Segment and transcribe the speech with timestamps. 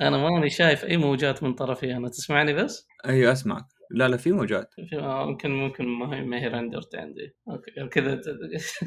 [0.00, 4.32] أنا ماني شايف أي موجات من طرفي أنا تسمعني بس؟ أيوه اسمعك لا لا في
[4.32, 4.74] موجات.
[4.92, 7.34] آه، ممكن ممكن ما هي ما هي رندرت عندي.
[7.48, 8.20] okay كذا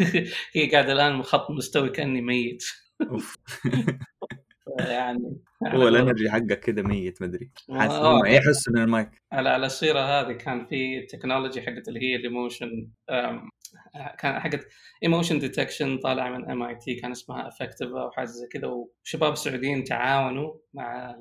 [0.55, 2.63] هي قاعدة الآن خط مستوي كأني ميت.
[3.01, 3.35] أوف.
[4.79, 5.37] يعني
[5.75, 8.19] هو ال energy حقك كده ميت مدري حاسس آه.
[8.19, 9.09] إنه يحس من المايك.
[9.31, 12.89] على على السيره هذه كان في technology حقت اللي هي ال emotion
[14.19, 14.67] كان حقت
[15.03, 20.53] emotion detection طالعه من MIT كان اسمها Affectiva أو حاجة زي كذا وشباب سعوديين تعاونوا
[20.73, 21.15] مع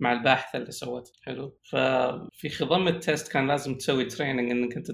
[0.00, 1.12] مع الباحثه اللي سوته.
[1.22, 1.58] حلو.
[1.70, 4.90] ففي خضم ال test كان لازم تسوي training إنك أنت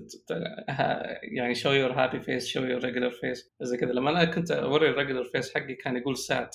[1.37, 4.89] يعني show your happy face show your regular face زي كذا لما أنا كنت اوري
[4.91, 6.49] ال regular face حقي كان يقول sad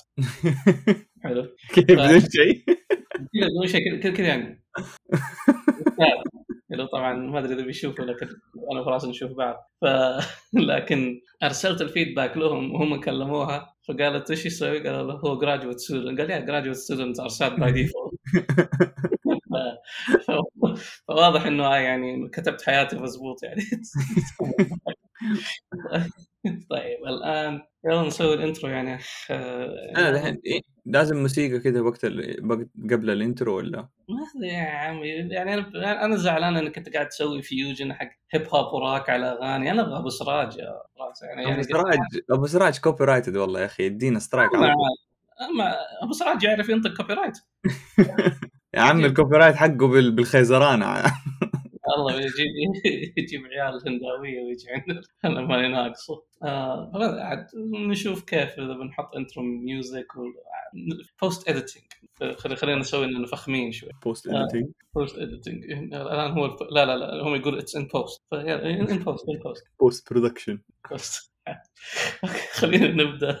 [1.24, 1.56] حلو.
[1.74, 2.64] كيف؟ بدون شيء؟
[3.34, 4.64] بدون شيء كذا يعني.
[6.74, 8.26] اللي طبعا ما أدري إذا بيشوفوا لكن
[8.72, 9.56] أنا وفراس نشوف بعض.
[9.80, 9.84] ف
[10.70, 13.74] لكن أرسلت ال feedback لهم وهم كلموها.
[13.88, 17.72] فقالت إيش يسوي؟ قالوا له هو graduate student قال يا graduate student are sad by
[17.72, 18.14] default
[21.08, 23.62] فواضح إنه يعني كتبت حياتي مضبوط يعني.
[26.70, 28.98] طيب الآن يلا نسوي ال intro يعني.
[29.30, 32.48] آه، أنا دحين إيه؟ لازم موسيقى كده وقت ال...
[32.90, 37.08] قبل ال intro ولا؟ ما أدري يا عمي يعني أنا أنا زعلان انك انت قاعد
[37.08, 39.70] تسوي fusion حق hip hop وراك على أغاني.
[39.70, 41.98] أنا أبغى أبو سراج يا فراس يعني أبو يعني سراج
[42.30, 44.72] أبو سراج copyrighted والله يا أخي يدينا strike على.
[45.50, 47.38] أما أبو سراج يعرف ينطق copyright
[48.74, 50.10] يا عم ال copyright حقه بال...
[50.10, 50.82] بالخيزران
[51.96, 52.46] الله يجيب
[53.18, 56.22] يجيب عيال هنداويه ويجي عندنا أنا ماني ناقصه.
[56.42, 56.90] آه
[57.20, 57.46] عاد
[57.90, 60.06] نشوف كيف إذا بنحط intro music
[61.22, 61.84] post editing
[62.36, 63.90] خلينا نسوي إننا فخمين شوي.
[64.04, 64.26] post.
[64.28, 66.62] editing post editing الآن هو الف...
[66.70, 70.60] لا لا لا هم يقول it's in post in post in post post production
[72.52, 73.40] خلينا نبدأ.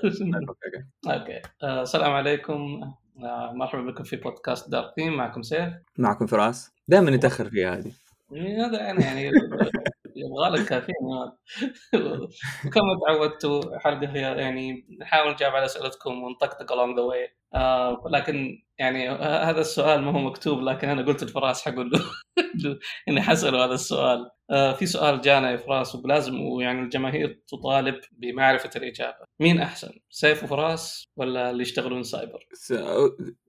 [1.10, 1.42] okay.
[1.62, 2.80] آه، السلام عليكم.
[3.18, 5.74] آه، مرحبا بكم في بودكاست Dark Theme معكم سيف.
[5.98, 6.70] معكم فراس.
[6.88, 7.92] دائما نتاخر فيها هذه.
[8.32, 9.30] هذا يعني يعني
[10.16, 10.96] يبغى لك كافيين
[12.72, 17.30] كما تعودتوا حلقه هي يعني نحاول نجاوب على أسئلتكم ونطقطق along the way.
[17.54, 21.90] آه لكن يعني ه- هذا السؤال ما هو مكتوب لكن أنا قلت لفراس حقول
[22.64, 22.78] له
[23.08, 24.30] إني حسأله هذا السؤال.
[24.50, 29.24] آه في سؤال جانا يا فراس ولازم ويعني الجماهير تطالب بمعرفة الإجابة.
[29.40, 32.46] مين أحسن سيف وفراس ولا اللي يشتغلون سايبر.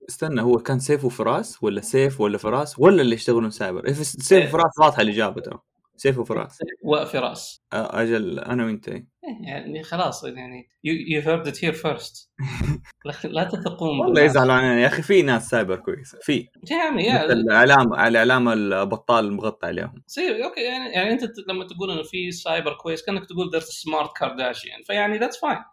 [0.08, 4.48] استنى هو كان سيف وفراس ولا سيف ولا فراس ولا اللي يشتغلون سايبر؟ إيه، سيف
[4.54, 5.58] وفراس واضحة الإجابة ترى.
[5.96, 6.58] سيف وفراس.
[6.82, 8.88] وفراس آه، أجل أنا وإنت.
[8.88, 9.06] إيه.
[9.46, 12.28] يعني خلاص يعني you heard it here first.
[13.24, 14.22] لا- تثقون والله.
[14.22, 15.02] يزعلوا علينا يا أخي.
[15.02, 16.48] في ناس سايبر كويسه في.
[16.62, 20.02] مثل يا الاعلام الإعلام البطال المغطى عليهم.
[20.06, 24.16] sure okay يعني يعني أنت لما تقول إنه في سايبر كويس كأنك تقول there's smart
[24.16, 25.58] Kardashian فيعني that's fine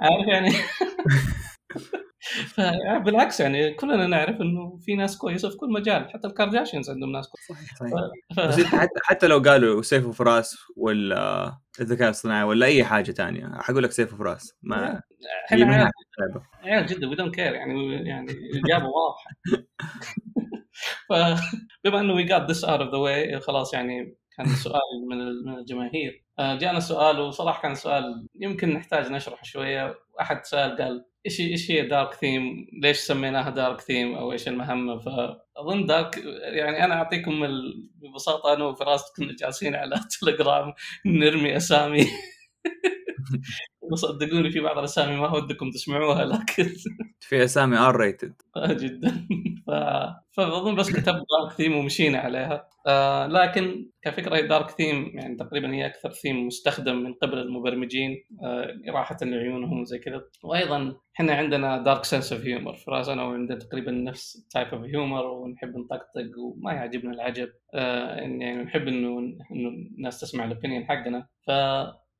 [0.00, 0.50] عارف يعني؟
[3.04, 7.12] بالعكس يعني كلنا نعرف إنه في ناس كويسة في كل مجال حتى ال Kardashians عندهم
[7.12, 7.64] ناس كويسة.
[7.80, 7.96] صحيح
[8.36, 8.74] ف...
[8.74, 13.90] حتى حتى لو قالوا سيف وفراس ولا الذكاء الاصطناعي ولا أي حاجة تانية حقول لك
[13.92, 14.54] سيف وفراس.
[14.62, 15.00] ما
[15.46, 15.90] إحنا عيال.
[16.62, 19.30] عيال جدا we don't care يعني يعني الإجابة واضحة.
[21.08, 25.46] فبما إنه we got this out of the way خلاص يعني كان سؤال من ال-
[25.46, 26.24] من الجماهير.
[26.38, 29.94] آه، جانا سؤال وصراحة كان سؤال يمكن نحتاج نشرح شوية.
[30.20, 34.98] أحد سأل قال إيش إيش هي Dark Theme؟ ليش سميناها Dark Theme أو إيش المهمة؟
[34.98, 40.74] فأظن dark يعني أنا أعطيكم ال- ببساطة أنا وفراس كنا جالسين على تليجرام
[41.06, 42.06] نرمي أسامي
[43.92, 46.66] وصدقوني في بعض الأسامي ما ودكم تسمعوها لكن
[47.20, 49.26] في أسامي R rated آه، جدا.
[49.66, 49.70] ف...
[50.36, 51.06] فأظن بس كتبت
[51.40, 52.68] Dark Theme ومشينا عليها.
[52.86, 58.68] آه لكن كفكرة dark theme يعني تقريبا هي أكثر ثيم مستخدم من قبل المبرمجين آه
[58.90, 60.22] راحة لعيونهم وزي كذا.
[60.44, 65.26] وأيضا إحنا عندنا dark sense of humor فراس أنا وعندنا تقريبا نفس type of humor
[65.26, 67.48] ونحب نطقطق وما يعجبنا العجب.
[67.74, 69.18] آه يعني نحب إنه
[69.52, 71.26] إنه الناس تسمع ال opinion حقنا.
[71.46, 71.50] ف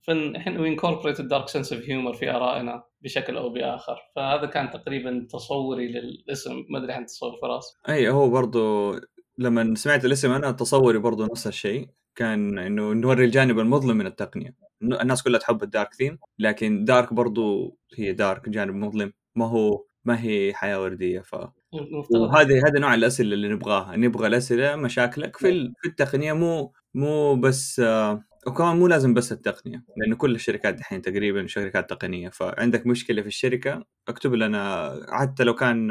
[0.07, 3.97] فنحن we incorporate ال dark sense of humor في آرائنا بشكل أو بآخر.
[4.17, 6.65] فهذا كان تقريبا تصوري للاسم.
[6.71, 7.77] ما أدري عن تصور فراس.
[7.89, 8.95] أي هو برضو
[9.39, 11.89] لما سمعت الاسم أنا تصوري برضو نفس الشيء.
[12.15, 14.55] كان إنه نوري الجانب المظلم من التقنية.
[14.83, 19.13] الناس كلها تحب الدارك ثيم لكن دارك برضو هي دارك جانب مظلم.
[19.35, 21.21] ما هو ما هي حياة وردية.
[21.21, 21.35] ف
[22.11, 23.97] وهذه هذا نوع الأسئلة اللي نبغاها.
[23.97, 26.33] نبغى الأسئلة مشاكلك في في التقنية.
[26.33, 31.91] مو مو بس آه، وكمان مو لازم بس التقنية لأنه كل الشركات دحين تقريبا شركات
[31.91, 32.29] تقنية.
[32.29, 35.91] فعندك مشكلة في الشركة اكتب لنا حتى لو كان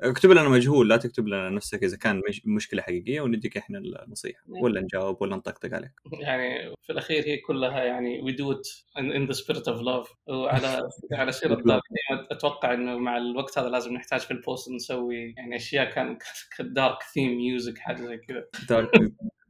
[0.00, 4.42] اكتب لنا مجهول لا تكتب لنا نفسك إذا كان مش مشكلة حقيقية ونديك إحنا النصيحة.
[4.48, 5.92] ولا نجاوب ولا نطقطق عليك.
[6.20, 8.66] يعني في الأخير هي كلها يعني we do it
[8.98, 10.16] in the spirit of love.
[10.28, 11.82] وعلى على سيرة dark
[12.30, 16.18] أتوقع إنه مع الوقت هذا لازم نحتاج في ال post نسوي يعني أشياء كان
[16.60, 18.44] Dark Theme music حاجة زي كذا.
[18.68, 18.90] dark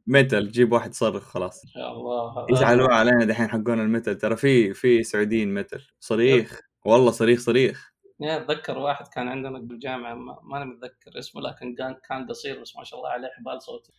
[0.07, 1.61] metal جيب واحد صرخ خلاص.
[1.73, 2.45] شاء الله.
[2.51, 4.17] يزعلوا علينا دحين حقون ال metal.
[4.17, 5.81] ترى في في سعوديين metal.
[5.99, 6.61] صريخ.
[6.85, 7.91] والله صريخ صريخ.
[8.19, 12.77] يا اتذكر واحد كان عندنا بالجامعة ما- ماني متذكر اسمه لكن كان كان قصير بس
[12.77, 13.91] ما شاء الله عليه حبال صوتي.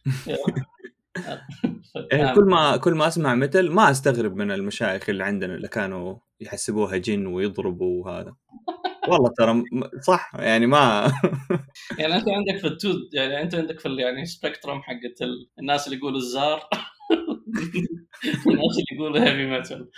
[1.95, 6.17] فكان- كل ما كل ما أسمع metal ما أستغرب من المشايخ اللي عندنا اللي كانوا
[6.41, 8.35] يحسبوها جن ويضربوا وهذا.
[9.09, 9.63] والله ترى
[10.03, 11.13] صح يعني ما
[11.99, 15.99] يعني أنت عندك في التو يعني أنت عندك في يعني spectrum حقت ال- الناس اللي
[15.99, 16.61] يقولوا الزار
[18.47, 19.91] الناس اللي يقولوا heavy metal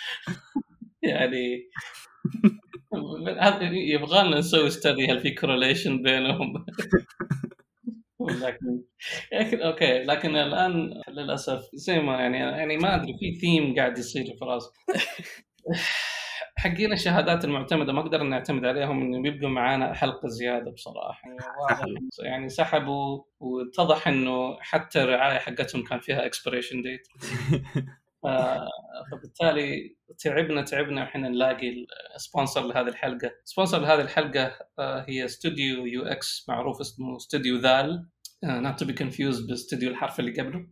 [1.02, 1.70] يعني
[3.40, 6.66] هذا يبغى لنا نسوي study هل في correlation بينهم؟
[8.20, 8.82] لكن
[9.32, 14.24] لكن okay لكن الآن للأسف زي ما يعني يعني ما أدري في ثيم قاعد يصير
[14.24, 14.70] في راسي.
[16.60, 21.28] حقين الشهادات المعتمدة ما قدرنا نعتمد عليهم انهم يبقوا معانا حلقة زيادة بصراحة.
[21.28, 27.08] يعني يعني سحبوا واتضح إنه حتى الرعاية حقتهم كان فيها expiration date
[29.12, 31.86] فبالتالي تعبنا تعبنا وحنا نلاقي
[32.16, 38.06] ال sponsor لهذه الحلقة، sponsor لهذه الحلقة آه، هي استوديو UX معروف اسمه استوديو ذال
[38.44, 40.66] not to be confused باستوديو الحرف اللي قبله.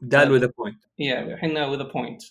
[0.00, 2.22] دال with point يا إحنا with point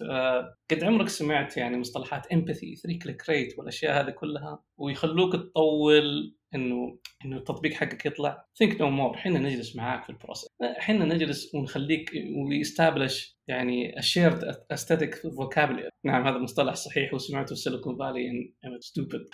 [0.71, 6.99] قد عمرك سمعت يعني مصطلحات empathy 3 click rate والأشياء هذه كلها ويخلوك تطول إنه
[7.25, 10.49] إنه التطبيق حقك يطلع؟ think no more إحنا نجلس معاك في ال process
[10.79, 12.11] إحنا نجلس ونخليك
[12.47, 18.53] we establish يعني ال shared aesthetic vocabulary نعم هذا مصطلح صحيح وسمعته في Silicon Valley
[18.79, 19.25] stupid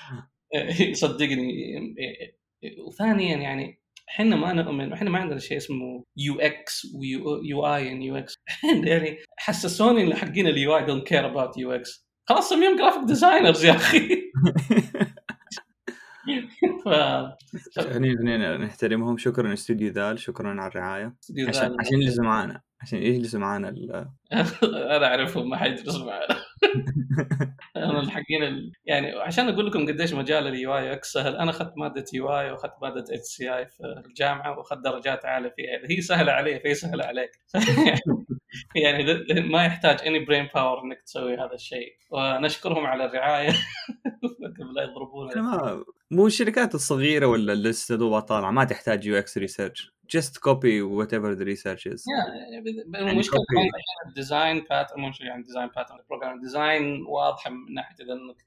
[0.91, 1.45] صدقني
[2.87, 3.80] وثانيا يعني
[4.11, 8.35] إحنا ما نؤمن إحنا ما عندنا شيء اسمه UX و UI and UX
[8.83, 13.71] يعني حسسوني إن حقين ال UI don't care about UX خلاص سميهم graphic designers يا
[13.71, 14.21] أخي.
[16.85, 16.87] ف
[17.79, 19.17] اثنين اثنين نحترمهم.
[19.17, 21.15] شكرا استوديو ذال شكرا على الرعاية.
[21.47, 24.09] عشان عشان يجلسوا معانا عشان يجلسوا معانا ال-
[24.95, 26.27] أنا أعرفهم ما حيجلس معنا.
[27.77, 28.71] أنا الحقين ال...
[28.85, 31.35] يعني عشان أقول لكم قديش مجال ال UIX سهل.
[31.35, 36.31] أنا أخذت مادة UI وأخذت مادة HCI في الجامعة وأخذت درجات عالية فيها هي سهلة
[36.31, 37.31] علي فهي سهلة عليك.
[38.83, 39.03] يعني
[39.49, 41.93] ما يحتاج any brain power إنك تسوي هذا الشيء.
[42.11, 43.51] ونشكرهم على الرعاية.
[44.59, 49.37] قبل لا يضربونا ما مو الشركات الصغيرة ولا اللي لسه دوبها طالعة ما تحتاج UX
[49.37, 52.03] research just copy whatever the research is.
[52.93, 53.39] يعني المشكلة
[54.07, 58.41] ال design pattern مش يعني design pattern ال program design واضحة من ناحية إذا إنك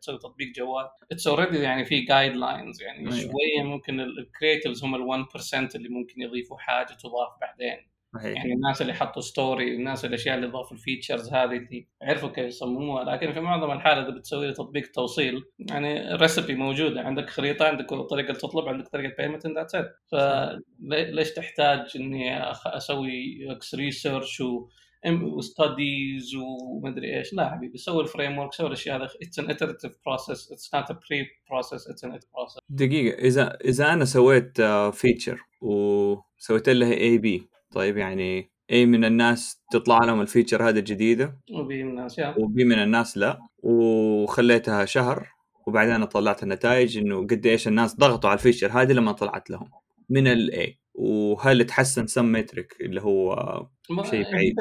[0.00, 0.88] تسوي تطبيق جوال.
[1.12, 3.20] it's already يعني في guidelines يعني أيوة.
[3.20, 7.89] شوية ممكن ال creators هم ال 1% اللي ممكن يضيفوا حاجة تضاف بعدين.
[8.14, 8.36] صحيح.
[8.36, 12.44] يعني الناس اللي حطوا story الناس الأشياء اللي ضافوا ال features هذه اللي عرفوا كيف
[12.46, 13.04] يصمموها.
[13.04, 17.00] لكن في معظم الحالة إذا بتسوي لي تطبيق توصيل يعني ال recipe موجودة.
[17.00, 23.36] عندك خريطة عندك طريقة تطلب عندك طريقة payment that's it فليش تحتاج إني أخ- أسوي
[23.52, 24.68] UX research و
[25.22, 27.34] و studies ومدري إيش.
[27.34, 29.08] لا حبيبي سوي ال framework سوي الأشياء هذا.
[29.22, 33.92] it's an iterative process it's not a pre process it's in process دقيقة اذا إذا
[33.92, 34.62] أنا سويت
[34.92, 40.78] feature وسويت لها A B طيب يعني A من الناس تطلع لهم ال feature هذه
[40.78, 42.34] الجديدة؟ و B من الناس يا.
[42.38, 43.38] و B من الناس لا.
[43.58, 45.28] وخليتها شهر
[45.66, 49.70] وبعدين طلعت النتائج إنه قد إيش الناس ضغطوا على ال feature هذه لما طلعت لهم.
[50.08, 53.36] من ال A وهل تحسن some metric اللي هو
[54.10, 54.54] شيء بعيد.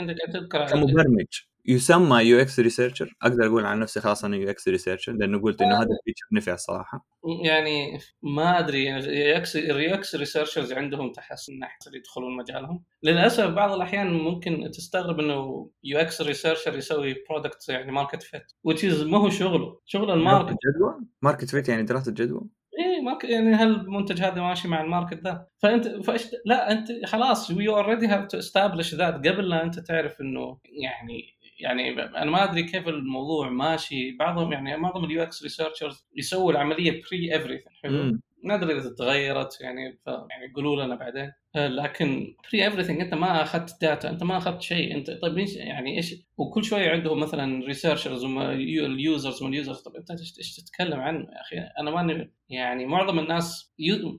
[0.00, 1.49] عندك تذكر كمبرمج.
[1.66, 3.14] يسمى يو إكس ريسيرشر.
[3.22, 6.56] أقدر أقول عن نفسي خلاص أنا يو إكس ريسيرشر لأنه قلت إنه هذا الفيتشر نفع
[6.56, 7.06] صراحة.
[7.44, 12.82] يعني ما أدري يعني الرياكس الرياكس ريسيرشرز عندهم تحسن ناحيه اللي يدخلون مجالهم.
[13.02, 19.06] للأسف بعض الأحيان ممكن تستغرب إنه يو إكس ريسيرشر يسوي برودكت يعني ماركت فيت is
[19.06, 19.80] ما هو شغله.
[19.84, 22.42] شغل الماركت جدوى ماركت فيت يعني دراسة جدوى
[22.78, 27.50] إيه مارك يعني هل المنتج هذا ماشي مع الماركت ذا فانت فايش لا أنت خلاص
[27.50, 31.22] وي اوريدي هاف تو استابلش ذات قبل لا أنت تعرف إنه يعني
[31.60, 34.12] يعني أنا ما أدري كيف الموضوع ماشي.
[34.12, 38.20] بعضهم يعني معظم ال UX researchers يسووا العملية pre everything حلو؟ مم.
[38.44, 41.32] نادر إذا تغيرت يعني ف يعني قولوا لنا بعدين.
[41.56, 44.96] لكن pre everything أنت ما أخذت data أنت ما أخذت شيء.
[44.96, 49.96] أنت طيب يعني إيش؟ وكل شوية عندهم مثلا researchers ال users من ال users طب
[49.96, 53.72] أنت إيش تتكلم عنه يا أخي؟ أنا ماني يعني معظم الناس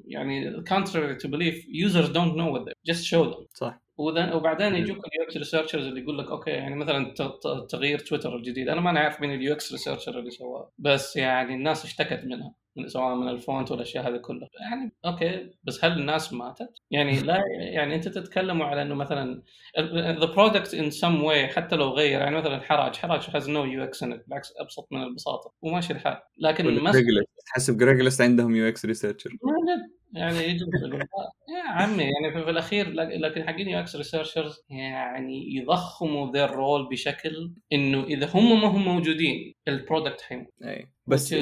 [0.05, 1.55] يعني contrary to belief
[1.87, 3.45] users don't know what they just show them.
[3.53, 3.81] صح.
[4.01, 7.13] و then- وبعدين يجوك ال UX researchers اللي يقول لك okay يعني مثلا
[7.69, 8.69] تغيير تويتر الجديد.
[8.69, 12.87] أنا ما عارف مين ال UX researcher اللي سواه بس يعني الناس اشتكت منها من
[12.87, 14.49] سواء من ال font والاشياء هذه كلها.
[14.61, 17.43] يعني okay بس هل الناس ماتت؟ يعني لا
[17.73, 19.43] يعني أنت تتكلموا على إنه مثلا
[19.95, 24.03] the product in some way حتى لو غير يعني مثلا حراج حراج has no UX
[24.03, 26.17] بالعكس أبسط من البساطة وماشي الحال.
[26.37, 26.63] لكن
[27.53, 29.29] تحسب جريجلس عندهم UX researcher
[30.13, 30.65] يعني يجي
[31.49, 38.03] يا عمي يعني في, الأخير لكن حقين UX researchers يعني يضخموا the role بشكل إنه
[38.03, 40.47] إذا هم ما هم موجودين ال product حيموت.
[41.07, 41.35] بس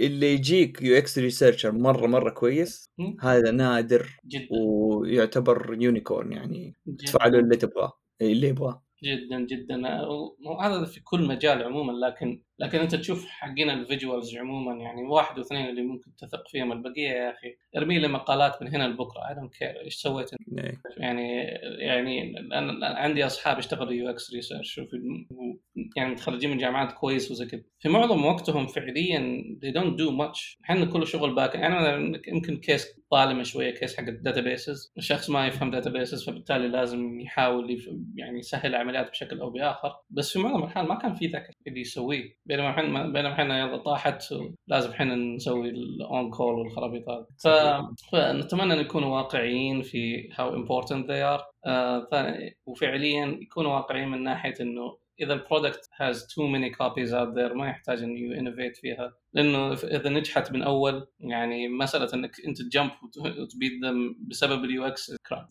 [0.00, 2.90] اللي يجيك UX researcher مرة مرة كويس
[3.20, 4.48] هذا نادر جدا.
[4.50, 7.92] ويعتبر unicorn يعني تدفع له اللي تبغاه
[8.22, 8.82] اللي يبغاه.
[9.04, 9.82] جدا جدا.
[10.46, 15.38] وهذا في كل مجال عموما لكن لكن أنت تشوف حقين ال visuals عموما يعني واحد
[15.38, 17.56] واثنين اللي ممكن تثق فيهم البقية يا أخي.
[17.76, 20.30] ارمي لي مقالات من هنا لبكرة I don't care إيش سويت؟
[20.96, 21.38] يعني
[21.78, 24.80] يعني أنا عندي أصحاب يشتغلوا UX research
[25.96, 27.62] يعني متخرجين من جامعات كويس وزي كذا.
[27.80, 30.58] في معظم وقتهم فعليا they don't do much.
[30.64, 35.46] إحنا كله شغل back يعني يمكن case ظالمه شوية case حق ال databases الشخص ما
[35.46, 37.78] يفهم databases فبالتالي لازم يحاول
[38.16, 39.92] يعني يسهل العمليات بشكل أو بآخر.
[40.10, 42.36] بس في معظم الحال ما كان في ذاك اللي يسويه.
[42.46, 44.24] بينما إحنا بينما إحنا يلا طاحت
[44.66, 47.26] لازم إحنا نسوي ال on call والخرابيط هذه.
[47.38, 47.48] ف...
[48.12, 51.46] فنتمنى إن يكونوا واقعيين في how important they are
[52.66, 57.68] وفعليا يكونوا واقعيين من ناحية إنه إذا البرودكت هاز تو ماني كوبيز اوت ذير ما
[57.68, 59.14] يحتاج انه يو انوفيت فيها.
[59.32, 63.72] لأنه إذا نجحت من أول يعني مسألة إنك أنت تجمب وتبيد
[64.28, 65.48] بسبب اليو إكس كرام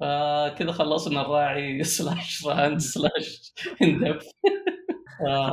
[0.00, 4.18] فكذا خلصنا الراعي سلاش راند سلاش اندب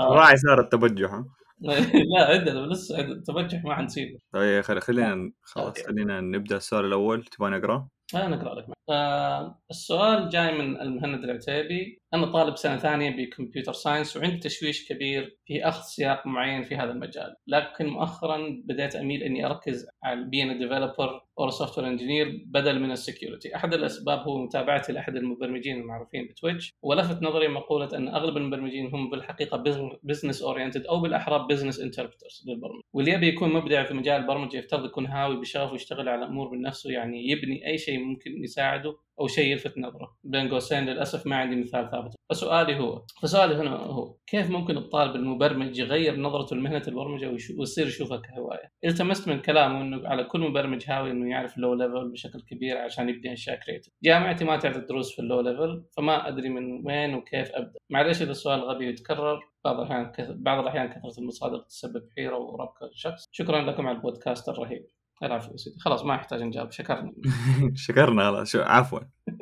[0.10, 1.24] الراعي صار التبجح
[2.16, 7.24] لا عندنا لسه التبجح ما حنسيبه طيب خلينا خلاص خلينا نبدأ السؤال الأول.
[7.24, 8.66] تبغى نقرا؟ أنا أقرأ لك.
[8.90, 11.99] آه السؤال جاي من المهند العتيبي.
[12.14, 16.76] أنا طالب سنة ثانية ب computer science وعندي تشويش كبير في أخذ سياق معين في
[16.76, 17.36] هذا المجال.
[17.48, 22.98] لكن مؤخرا بديت أميل إني أركز على being developer أو software engineer بدل من ال
[22.98, 23.56] security.
[23.56, 29.10] أحد الأسباب هو متابعتي لأحد المبرمجين المعروفين بتويتش ولفت نظري مقولة أن أغلب المبرمجين هم
[29.10, 29.64] بالحقيقة
[30.04, 32.84] business oriented أو بالاحرى business interpreters للبرمجة.
[32.94, 36.62] واللي يبي يكون مبدع في مجال البرمجة يفترض يكون هاوي بشغف ويشتغل على امور من
[36.62, 40.18] نفسه يعني يبني أي شيء ممكن يساعده أو شيء يلفت نظره.
[40.24, 42.16] بين قوسين للأسف ما عندي مثال ثابت.
[42.30, 47.28] فسؤالي هو فسؤالي هنا هو كيف ممكن الطالب المبرمج يغير نظرته لمهنة البرمجة
[47.60, 51.88] ويصير يشوفها كهواية؟ التمست من كلامه إنه على كل مبرمج هاوي إنه يعرف ال low
[51.88, 55.84] level بشكل كبير عشان يبني أشياء creative جامعتي ما تعطي دروس في ال low level
[55.98, 57.80] فما أدري من وين وكيف أبدأ.
[57.90, 63.28] معلش إذا السؤال غبي يتكرر بعض الأحيان بعض الأحيان كثرة المصادر تسبب حيرة وربكة للشخص.
[63.32, 64.86] شكرا لكم على البودكاست الرهيب.
[65.24, 65.80] العفو يا سيدي.
[65.80, 66.72] خلاص ما يحتاج نجاوب.
[66.72, 67.14] شكرنا.
[67.76, 69.00] شكرنا خلاص عفوا.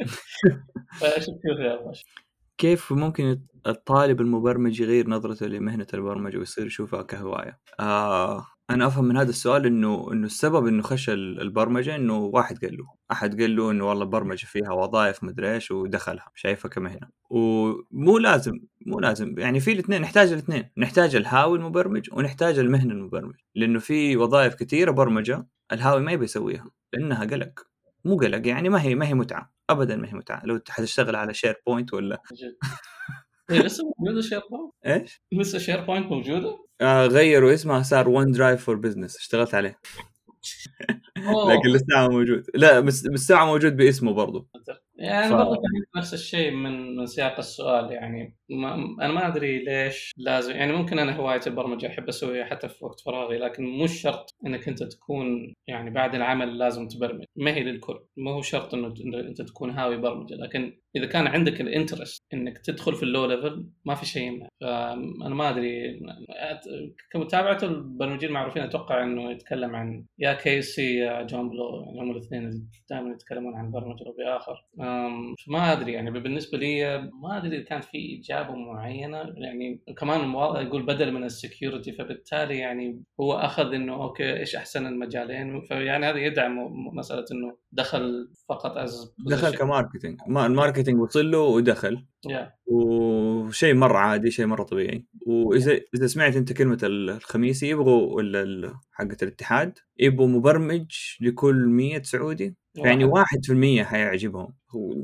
[2.58, 9.18] كيف ممكن الطالب المبرمج يغير نظرته لمهنة البرمجة ويصير يشوفها كهواية؟ آه أنا أفهم من
[9.18, 13.72] هذا السؤال إنه إنه السبب إنه خش البرمجة إنه واحد قال له، أحد قال له
[13.72, 19.40] إنه والله البرمجة فيها وظائف مدري إيش ودخلها شايفها كمهنة، ومو لازم مو لازم.
[19.40, 24.92] يعني في الاثنين نحتاج الاثنين، نحتاج الهاوي المبرمج ونحتاج المهنة المبرمج، لأنه في وظائف كثيرة
[24.92, 27.68] برمجة الهاوي ما يبي يسويها لأنها قلق.
[28.06, 30.42] مو قلق يعني ما هي ما هي متعة ابدا ما هي متعة.
[30.46, 32.22] لو حتشتغل على SharePoint ولا
[33.50, 39.56] لسه موجوده SharePoint؟ إيش؟ لسه SharePoint موجودة؟ آه غيروا اسمها صار OneDrive for Business اشتغلت
[39.56, 39.80] عليه.
[41.50, 42.46] لكن لسه موجود.
[42.54, 44.48] لا بس الساعة موجود باسمه برضه
[44.98, 45.34] يعني ف...
[45.34, 45.62] برضه
[45.98, 51.00] نفس الشيء من من سياق السؤال يعني ما أنا ما أدري ليش لازم يعني ممكن
[51.00, 55.54] أنا هوايه البرمجة أحب أسويها حتى في وقت فراغي لكن مش شرط إنك أنت تكون
[55.68, 58.94] يعني بعد العمل لازم تبرمج ما هي للكل ما هو شرط إنه
[59.28, 63.42] أنت تكون هاوي برمجة لكن إذا كان عندك ال interest إنك تدخل في ال low
[63.42, 66.00] level ما في شيء يمنع فانا ما أدري
[67.12, 72.70] كمتابعة المبرمجين المعروفين أتوقع إنه يتكلم عن يا كيسي يا Jon Blow يعني هم الاثنين
[72.90, 74.66] دائما يتكلمون عن برمجة بآخر.
[75.46, 80.32] فما أدري يعني بالنسبة لي ما أدري إذا كانت في إجابة معينة يعني كمان
[80.66, 86.06] يقول بدل من ال security فبالتالي يعني هو أخذ إنه أوكي إيش أحسن المجالين؟ فيعني
[86.06, 86.58] هذا يدعم
[86.96, 90.20] مسألة إنه دخل فقط از دخل كماركتينج.
[90.28, 92.06] الماركتينج وصل له ودخل.
[92.28, 92.48] Yeah.
[93.48, 95.06] وشيء مرة عادي شيء مرة طبيعي.
[95.28, 100.86] وإذا إذا سمعت أنت كلمة الخميسي يبغوا ولا حقة الاتحاد يبغوا مبرمج
[101.22, 104.54] لكل 100 سعودي يعني 1% حيعجبهم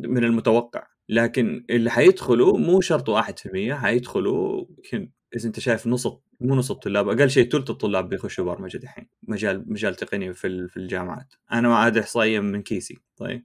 [0.05, 0.88] من المتوقع.
[1.09, 6.07] لكن اللي حيدخلوا مو شرط 1% حيدخلوا يمكن إذا أنت شايف نص
[6.41, 10.77] مو نص الطلاب أقل شيء ثلث الطلاب بيخشوا برمجة دحين مجال مجال تقني في في
[10.77, 11.33] الجامعات.
[11.51, 12.97] أنا ما ادري احصائيه من كيسي.
[13.17, 13.43] طيب.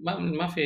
[0.00, 0.62] ما ما في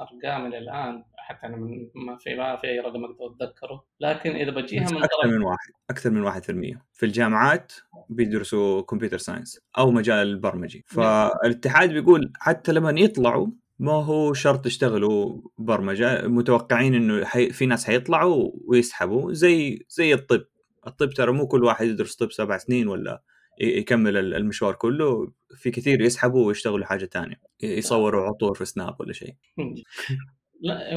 [0.00, 1.02] أرقام إلى الآن.
[1.28, 3.84] حتى أنا من ما في ما في أي رقم أقدر أتذكره.
[4.00, 6.32] لكن إذا بجيها من أكثر من واحد أكثر من
[6.76, 7.72] 1% في الجامعات
[8.08, 10.84] بيدرسوا كمبيوتر ساينس أو مجال البرمجي.
[10.86, 13.46] فالاتحاد بيقول حتى لما يطلعوا
[13.78, 16.26] ما هو شرط يشتغلوا برمجة.
[16.26, 17.50] متوقعين إنه حي...
[17.50, 20.44] في ناس حيطلعوا ويسحبوا زي زي الطب.
[20.86, 23.22] الطب ترى مو كل واحد يدرس طب سبع سنين ولا
[23.60, 25.32] يكمل المشوار كله.
[25.56, 29.34] في كثير يسحبوا ويشتغلوا حاجة ثانية يصوروا عطور في سناب ولا شيء.
[30.60, 30.88] لا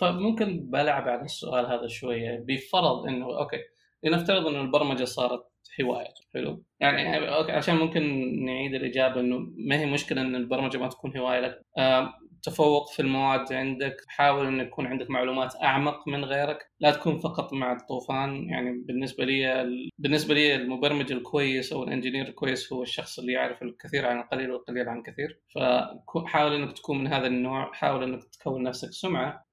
[0.00, 3.58] فممكن بلعب على السؤال هذا شوية بفرض إنه أوكي
[4.04, 5.42] لنفترض انه البرمجة صارت
[5.82, 8.02] هواية حلو؟ يعني أوكي عشان ممكن
[8.44, 11.62] نعيد الإجابة إنه ما هي مشكلة إن البرمجة ما تكون هواية لك.
[11.78, 16.70] آه تفوق في المواد عندك حاول إن يكون عندك معلومات أعمق من غيرك.
[16.80, 18.48] لا تكون فقط مع الطوفان.
[18.48, 19.66] يعني بالنسبة لي
[19.98, 24.50] بالنسبة لي المبرمج الكويس أو ال engineer الكويس هو الشخص اللي يعرف الكثير عن القليل
[24.52, 25.40] والقليل عن الكثير.
[25.54, 29.46] فحاول إنك تكون من هذا النوع حاول إنك تكون نفسك سمعة.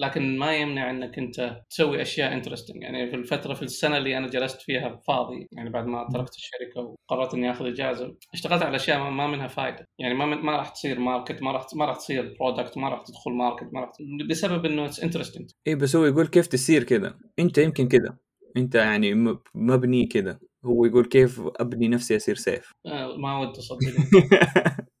[0.00, 4.28] لكن ما يمنع إنك أنت تسوي أشياء interesting يعني في الفترة في السنة اللي أنا
[4.28, 9.10] جلست فيها فاضي يعني بعد ما تركت الشركة وقررت إني آخذ اجازه اشتغلت على أشياء
[9.10, 12.78] ما منها فائده يعني ما ما راح تصير market ما راح ما راح تصير product
[12.78, 13.90] ما راح تدخل market ما راح
[14.30, 18.16] بسبب إنه it's interesting اي بس هو يقول كيف تصير كذا أنت يمكن كذا
[18.56, 19.14] أنت يعني
[19.54, 24.04] مبني كذا هو يقول كيف أبني نفسي أصير سيف آه ما ودي صدقني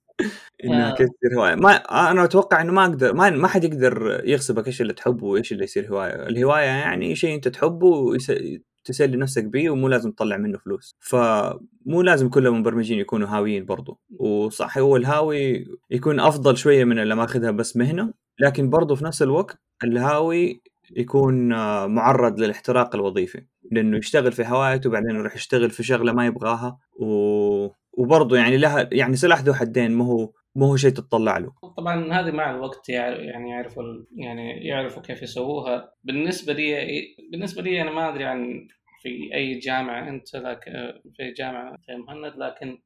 [0.64, 0.90] إنها.
[0.94, 1.54] تصير هواية.
[1.54, 1.76] ما
[2.10, 5.64] أنا أتوقع إنه ما أقدر ما ما حد يقدر يغصبك إيش اللي تحبه وإيش اللي
[5.64, 8.32] يصير هواية، الهواية يعني شيء أنت تحبه ويس...
[8.84, 10.96] تسلي نفسك به ومو لازم تطلع منه فلوس.
[11.00, 14.00] فمو لازم كل المبرمجين يكونوا هاويين برضو.
[14.18, 19.22] وصح هو الهاوي يكون أفضل شوية من اللي ماخذها بس مهنة لكن برضو في نفس
[19.22, 20.62] الوقت الهاوي
[20.96, 21.48] يكون
[21.86, 23.42] معرض للاحتراق الوظيفي.
[23.72, 26.78] لأنه يشتغل في هوايته وبعدين يروح يشتغل في شغلة ما يبغاها.
[27.00, 27.68] و...
[27.92, 31.52] وبرضه يعني لها يعني سلاح ذو حدين ما هو ما هو شيء تطلع له.
[31.76, 33.82] طبعا هذه مع الوقت يعني يعرفوا
[34.16, 35.94] يعني يعرفوا كيف يسووها.
[36.04, 37.00] بالنسبة لي
[37.32, 38.68] بالنسبة لي أنا ما أدري عن
[39.02, 40.64] في أي جامعة أنت لك
[41.16, 42.78] في جامعة في مهند لكن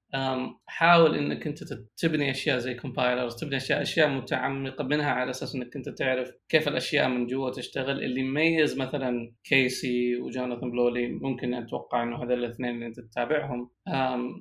[0.67, 1.59] حاول إنك أنت
[1.97, 6.69] تبني أشياء زي كومبايلرز تبني أشياء أشياء متعمقة منها على أساس إنك أنت تعرف كيف
[6.69, 8.05] الأشياء من جوا تشتغل.
[8.05, 13.71] اللي يميز مثلا كيسي وجوناثان بلولي ممكن أتوقع إنه هذول الاثنين اللي أنت تتابعهم.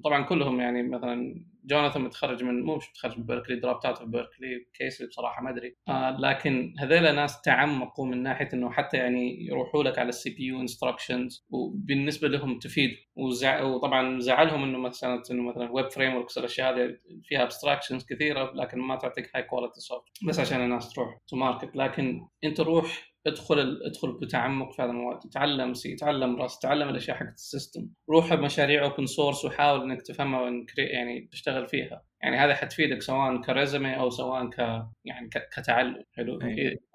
[0.03, 4.67] طبعا كلهم يعني مثلا جوناثان متخرج من مو مش متخرج من بيركلي dropped out بيركلي
[4.73, 5.75] كيسي بصراحة ما أدري.
[5.87, 10.43] آه لكن هذول ناس تعمقوا من ناحية إنه حتى يعني يروحوا لك على ال CPU
[10.43, 12.91] instructions وبالنسبة لهم تفيد.
[13.15, 13.63] وزع...
[13.63, 18.95] وطبعا زعلهم إنه مثلا إنه مثلا web frameworks الاشياء هذه فيها abstractions كثيرة لكن ما
[18.95, 24.11] تعطيك high quality soft بس عشان الناس تروح to market لكن أنت روح ادخل ادخل
[24.11, 27.87] بتعمق في هذا المواد تعلم C تعلم Rust تعلم الأشياء حقت ال system.
[28.09, 32.03] روح بمشاريع open source وحاول إنك تفهمها وانك يعني تشتغل فيها.
[32.23, 34.57] يعني هذا حتفيدك سواء ك résumé أو سواء ك
[35.05, 36.03] يعني كتعلم.
[36.13, 36.39] حلو؟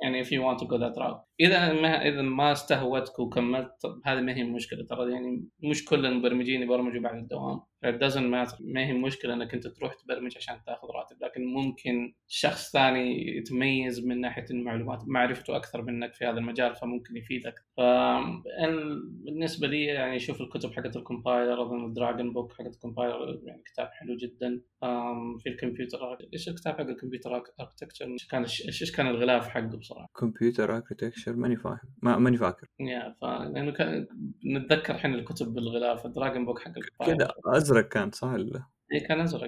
[0.03, 1.21] يعني if you want to go that route.
[1.41, 3.73] إذا ما إذا ما استهوتك وكملت
[4.05, 4.85] هذه ما هي مشكلة.
[4.85, 7.61] ترى يعني مش كل المبرمجين يبرمجوا بعد الدوام.
[7.87, 8.57] Doesn't matter.
[8.61, 11.17] ما هي مشكلة إنك أنت تروح تبرمج عشان تاخذ راتب.
[11.23, 17.17] لكن ممكن شخص ثاني يتميز من ناحية المعلومات معرفته أكثر منك في هذا المجال فممكن
[17.17, 17.55] يفيدك.
[17.77, 17.81] ف
[19.25, 23.41] بالنسبة لي يعني شوف الكتب حقت ال compiler أظن ال Dragon Book حقت ال compiler
[23.45, 24.61] يعني كتاب حلو جدا.
[25.43, 25.99] في الكمبيوتر
[26.33, 31.57] إيش الكتاب حق ال computer architecture كان إيش كان الغلاف حقه بصراحة؟ computer architecture ماني
[31.57, 32.67] فاهم ما ماني فاكر.
[32.81, 34.07] يا ف لأنه كان
[34.47, 36.73] نتذكر إحنا الكتب بالغلاف ال Dragon Book حق
[37.07, 38.63] كذا أزرق كان صح ولا؟
[38.93, 39.43] اي كان أزرق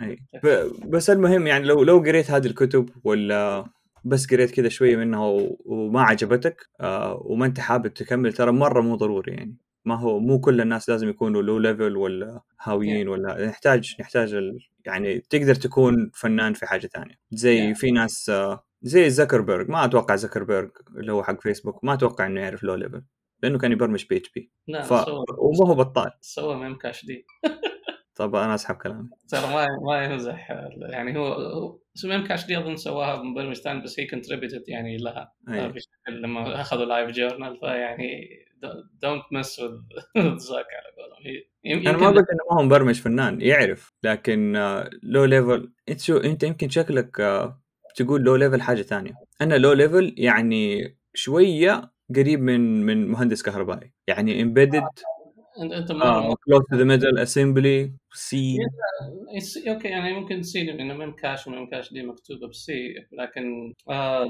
[0.00, 3.64] الكتاب بس المهم يعني لو لو قريت هذه الكتب ولا
[4.04, 5.26] بس قريت كذا شوية منها
[5.64, 9.56] وما عجبتك آه وما أنت حابب تكمل ترى مرة مو ضروري يعني.
[9.84, 14.52] ما هو مو كل الناس لازم يكونوا low level ولا هاويين ولا نحتاج نحتاج
[14.86, 17.14] يعني تقدر تكون فنان في حاجة ثانية.
[17.30, 18.32] زي في ناس
[18.82, 23.02] زي زكربرج ما أتوقع زكربرج اللي هو حق فيسبوك ما أتوقع إنه يعرف low level
[23.42, 24.52] لأنه كان يبرمج PHP.
[24.82, 24.92] ف...
[25.38, 26.10] وما هو بطال.
[26.20, 27.26] سوى memcached.
[28.14, 29.08] طب أنا أسحب كلامي.
[29.28, 34.96] ترى ما ما يمزح يعني هو memcached أظن سواها مبرمج ثاني بس هي contributed يعني
[34.96, 35.32] لها.
[35.48, 35.74] أيه.
[36.08, 38.28] لما أخذوا LiveJournal فيعني
[39.02, 41.88] don't mess with Zuck على قولهم.
[41.88, 44.52] أنا ما قلت إنه ما هو مبرمج فنان يعرف لكن
[45.02, 47.62] low level إنت شو إنت يمكن شكلك آه،
[47.96, 49.12] تقول low level حاجة ثانية.
[49.40, 53.92] أنا low level يعني شوية قريب من من مهندس كهربائي.
[54.06, 54.82] يعني embedded
[55.62, 55.92] انت أنت
[56.44, 58.58] close to the metal assembly C
[59.68, 64.28] أوكي يعني ممكن C لأنه memcache و memcached مكتوبة ب C لكن آه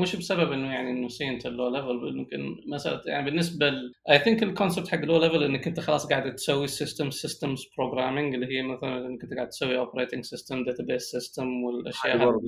[0.00, 3.72] مش بسبب إنه يعني إنه C أنت low level ممكن مساله يعني بالنسبة
[4.10, 8.34] I think ال concept حق low level إنك أنت خلاص قاعد تسوي system systems programming
[8.34, 12.40] اللي هي مثلا إنك أنت قاعد تسوي operating system database system والأشياء هذه.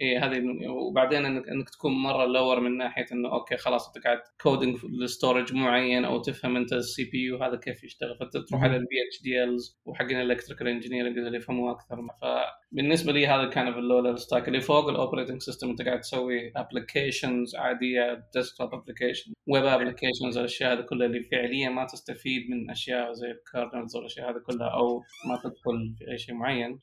[0.00, 4.18] اي هذه وبعدين انك إنك تكون مرة lower من ناحية إنه okay خلاص أنت قاعد
[4.42, 8.16] coding ل storage معين أو تفهم أنت ال CPU هذا كيف يشتغل.
[8.20, 11.96] فأنت تروح على ال VHDLs وحقين ال electrical engineering اللي يفهموا أكثر.
[12.22, 16.00] فبالنسبه لي هذا كان في ال low stack اللي فوق ال operating system أنت قاعد
[16.00, 22.70] تسوي applications عاديه desktop application web applications الأشياء هذه كلها اللي فعليا ما تستفيد من
[22.70, 26.80] أشياء زي ال kernels والاشياء هذه كلها أو ما تدخل في أي شيء معين.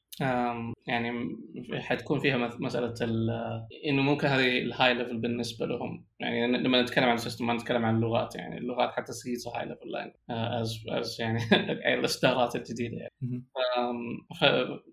[0.87, 1.37] يعني
[1.73, 2.93] حتكون فيها مسألة
[3.85, 6.05] إنه ممكن هذه ال high level بالنسبة لهم.
[6.19, 8.35] يعني لما نتكلم عن ال system ما نتكلم عن اللغات.
[8.35, 11.39] يعني اللغات حتى هي high level languages يعني
[11.99, 13.43] الاصدارات الجديدة يعني.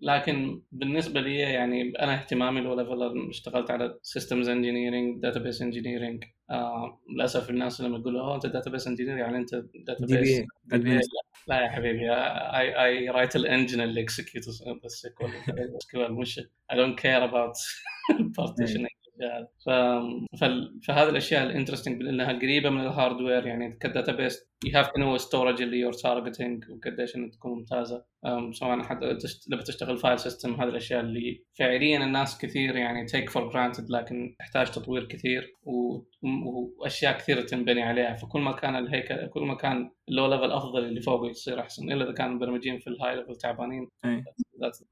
[0.01, 6.23] لكن بالنسبة لي يعني أنا اهتمامي low level اشتغلت على systems engineering database engineering
[7.09, 9.55] للأسف الناس لما يقولوا أوه أنت database engineer يعني أنت
[9.87, 10.41] database
[11.47, 14.43] لا يا حبيبي I I write ال engine اللي execute
[14.85, 16.39] ال SQL مش
[16.71, 17.57] I don't care about
[18.39, 18.99] partitioning
[19.65, 19.69] ف...
[20.87, 24.99] فهذه الأشياء ال interesting لانها قريبة من ال hardware يعني ك database you have to
[24.99, 28.05] know storage اللي you're targeting وقديش انها تكون ممتازة
[28.51, 29.17] سواء حتى
[29.47, 34.35] لما تشتغل file system هذه الأشياء اللي فعليا الناس كثير يعني take for granted لكن
[34.39, 36.03] تحتاج تطوير كثير و...
[36.79, 40.85] وأشياء كثيره تنبني عليها فكل ما كان الهيكل كل ما كان ال low level أفضل
[40.85, 43.87] اللي فوقه يصير أحسن إلا إذا كانوا المبرمجين في ال high level تعبانين.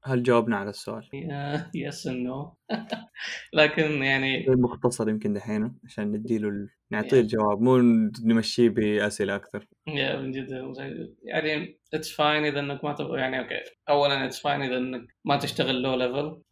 [0.04, 1.08] هل جاوبنا على السؤال؟
[1.74, 2.54] yes no
[3.58, 6.68] لكن يعني مختصر يمكن دحين عشان نديله.
[6.90, 7.76] نعطيه الجواب مو
[8.24, 9.66] نمشيه بأسئلة أكثر.
[9.94, 10.74] من جد
[11.22, 13.60] يعني it's fine إذا إنك ما تبغى يعني okay.
[13.88, 16.42] اولا it's fine إذا إنك ما تشتغل low level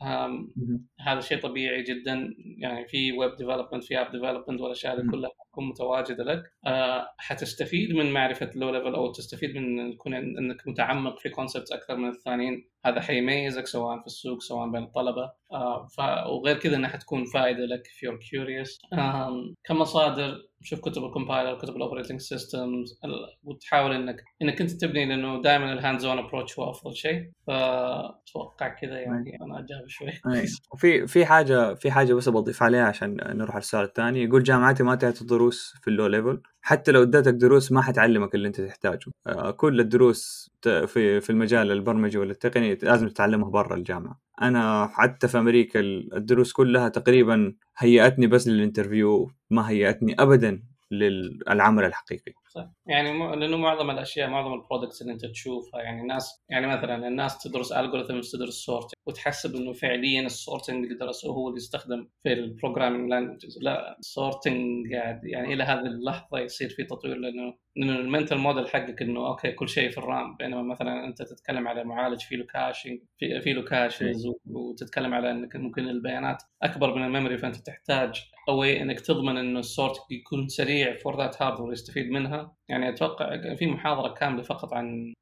[1.01, 2.35] هذا شيء طبيعي جدا.
[2.59, 6.43] يعني في web development في app development والأشياء هذه كلها تكون متواجدة لك.
[6.67, 11.73] أه حتستفيد من معرفة ال low level أو تستفيد من يكون إنك متعمق في concepts
[11.73, 12.71] أكثر من الثانيين.
[12.87, 15.33] هذا حيميزك سواء في السوق سواء بين الطلبة.
[15.53, 16.01] آه ف...
[16.27, 18.99] وغير كذا إنها حتكون فائدة لك if you're curious.
[18.99, 23.01] آه كمصادر شوف كتب ال compiler كتب ال operating systems
[23.45, 27.31] وتحاول إنك إنك أنت تبني لأنه دائما ال hands-on approach هو أفضل شيء.
[27.47, 30.13] فاتوقع كذا يعني أنا أجاوب شوي.
[30.81, 34.25] في في حاجة في حاجة بس بضيف عليها عشان نروح على السؤال الثاني.
[34.25, 38.35] يقول جامعاتي ما تعطي دروس في ال low level حتى لو اديتك دروس ما حتعلمك
[38.35, 39.11] اللي أنت تحتاجه.
[39.57, 44.26] كل الدروس في في المجال البرمجي ولا التقني لازم تتعلمها برا الجامعة.
[44.43, 51.85] أنا حتى في أمريكا الدروس كلها تقريبا هيئتني بس لل interview ما هيئتني ابدا للعمل
[51.85, 52.33] الحقيقي.
[52.49, 52.71] صح.
[52.87, 53.35] يعني م...
[53.35, 57.73] لأنه معظم الأشياء معظم ال products اللي أنت تشوفها يعني الناس يعني مثلا الناس تدرس
[57.73, 62.39] algorithms تدرس sorting وتحسب إنه فعليا ال sorting اللي درسوه هو اللي يستخدم في ال
[62.39, 67.97] programming languages لا ال sorting قاعد يعني إلى هذه اللحظة يصير في تطوير لأنه لأنه
[67.97, 70.37] ال mental model حقك إنه okay كل شيء في ال RAM.
[70.37, 75.31] بينما مثلا أنت تتكلم على معالج فيه له caching في, في له caches وتتكلم على
[75.31, 79.66] إنك ممكن البيانات أكبر من ال memory فأنت تحتاج a way إنك تضمن إنه ال
[79.66, 82.57] sort يكون سريع for that hardware يستفيد منها.
[82.69, 85.15] يعني أتوقع في محاضرة كاملة فقط عن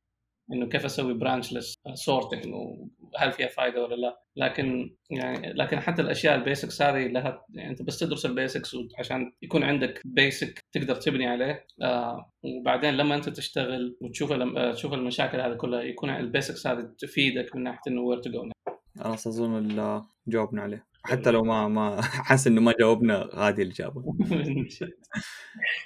[0.52, 4.20] إنه كيف أسوي branchless sorting وهل فيها فائده ولا لا.
[4.37, 8.77] لكن يعني لكن حتى الأشياء ال basics هذه لها يعني أنت بس تدرس ال basics
[8.98, 11.66] عشان يكون عندك basic تقدر تبني عليه.
[11.83, 14.33] آه وبعدين لما أنت تشتغل وتشوف
[14.72, 18.51] تشوف المشاكل هذه كلها يكون ال basics هذه تفيدك من ناحية إنه where to go
[19.00, 20.87] خلاص اظن جاوبنا عليه.
[21.04, 24.02] حتى لو ما ما حاسس إنه ما جاوبنا هذه الإجابة.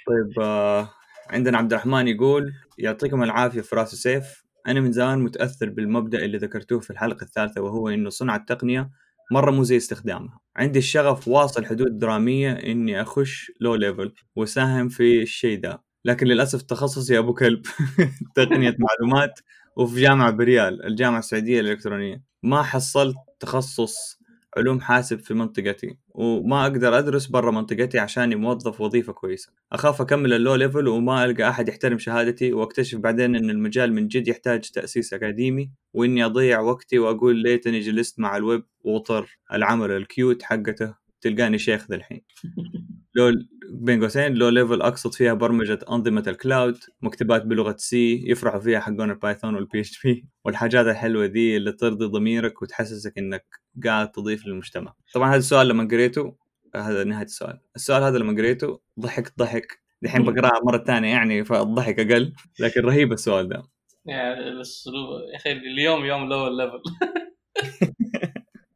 [0.07, 0.89] طيب آه
[1.29, 6.79] عندنا عبد الرحمن يقول يعطيكم العافية فراس وسيف أنا من زمان متأثر بالمبدأ اللي ذكرتوه
[6.79, 8.89] في الحلقة الثالثة وهو إنه صنع التقنية
[9.31, 10.39] مرة مو زي استخدامها.
[10.57, 16.61] عندي الشغف واصل حدود درامية إني أخش low level وأساهم في الشيء ده لكن للأسف
[16.61, 17.61] تخصصي أبو كلب.
[18.35, 19.39] تقنية معلومات
[19.75, 22.23] وفي جامعة بريال الجامعة السعودية الإلكترونية.
[22.43, 24.18] ما حصلت تخصص
[24.57, 29.51] علوم حاسب في منطقتي وما أقدر أدرس برا منطقتي عشان موظف وظيفة كويسة.
[29.71, 34.07] أخاف أكمل ال low level وما ألقى أحد يحترم شهادتي وأكتشف بعدين إن المجال من
[34.07, 40.01] جد يحتاج تأسيس أكاديمي وإني أضيع وقتي وأقول ليتني جلست مع الويب وأطر العمل ال
[40.01, 42.21] cute حقته تلقاني شيخ ذا الحين.
[43.15, 43.33] لو
[43.71, 48.79] بين قوسين low level أقصد فيها برمجة أنظمة ال cloud مكتبات بلغة C يفرحوا فيها
[48.79, 53.45] حقون ال Python وال PHP والحاجات الحلوة دي اللي ترضي ضميرك وتحسسك إنك
[53.85, 54.93] قاعد تضيف للمجتمع.
[55.13, 56.35] طبعا هذا السؤال لما قريته
[56.75, 57.59] هذا نهاية السؤال.
[57.75, 59.79] السؤال هذا لما قريته ضحكت ضحك.
[60.01, 63.63] دحين بقرأها مرة ثانية يعني فالضحك أقل لكن رهيب السؤال ده.
[64.05, 66.81] يعني الأسلوب يا أخي اليوم يوم low level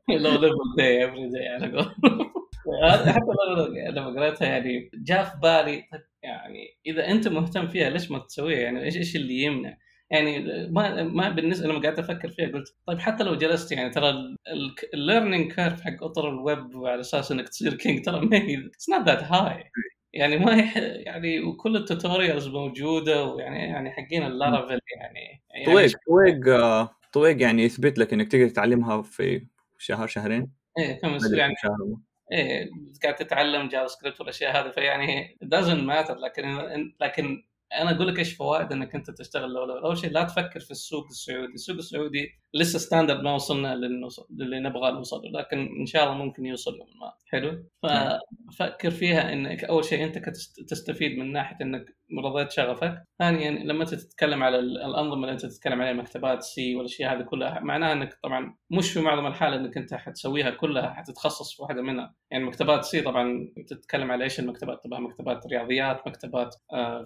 [0.10, 1.94] low level day every day على
[3.08, 5.84] حتى لما قريتها يعني جاء في بالي
[6.24, 9.78] يعني إذا أنت مهتم فيها ليش ما تسويها؟ يعني إيش إيش اللي يمنع؟
[10.10, 14.36] يعني ما ما بالنسبة لما قعدت أفكر فيها قلت طيب حتى لو جلست يعني ترى
[14.94, 18.90] ال learning curve حق أطر الويب وعلى أساس إنك تصير king ترى ما هي it's
[18.90, 19.64] not that high
[20.14, 25.66] يعني ما هي يعني وكل ال tutorials موجودة ويعني يعني حقين ال Laravel يعني, يعني
[25.66, 29.48] طويق طويق طويق يعني يثبت لك إنك تقدر تعلمها في
[29.78, 31.78] شهر شهرين؟ إيه كم يعني شهر.
[32.34, 32.70] إيه
[33.04, 36.44] قاعد تتعلم JavaScript والأشياء هذه فيعني doesn't matter لكن
[37.02, 37.44] لكن
[37.82, 41.06] أنا أقول لك إيش فوائد إنك أنت تشتغل لو أول شيء لا تفكر في السوق
[41.06, 43.76] السعودي، السوق السعودي لسه standard ما وصلنا
[44.30, 49.64] للي نبغى نوصل لكن إن شاء الله ممكن يوصل يوم ما حلو ففكر فيها إنك
[49.64, 50.18] أول شيء أنت
[50.68, 51.86] تستفيد من ناحية إنك
[52.20, 53.04] رضيت شغفك.
[53.20, 57.60] ثانيا لما أنت تتكلم على الأنظمة اللي أنت تتكلم عليها مكتبات C والاشياء هذه كلها
[57.60, 62.16] معناها إنك طبعا مش في معظم الحال إنك أنت حتسويها كلها حتتخصص في واحدة منها.
[62.32, 66.56] يعني مكتبات C طبعا تتكلم على إيش المكتبات؟ تبغى مكتبات رياضيات مكتبات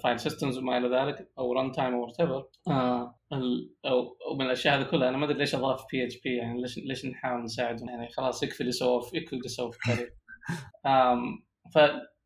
[0.03, 2.45] file systems وما إلى ذلك أو runtime أو whatever
[3.85, 5.09] أو من الأشياء هذه كلها.
[5.09, 8.71] أنا ما أدري ليش أضاف PHP يعني ليش ليش نحاول نساعدهم يعني خلاص يكفي اللي
[8.71, 10.09] سووه يكفي اللي سووه في التاريخ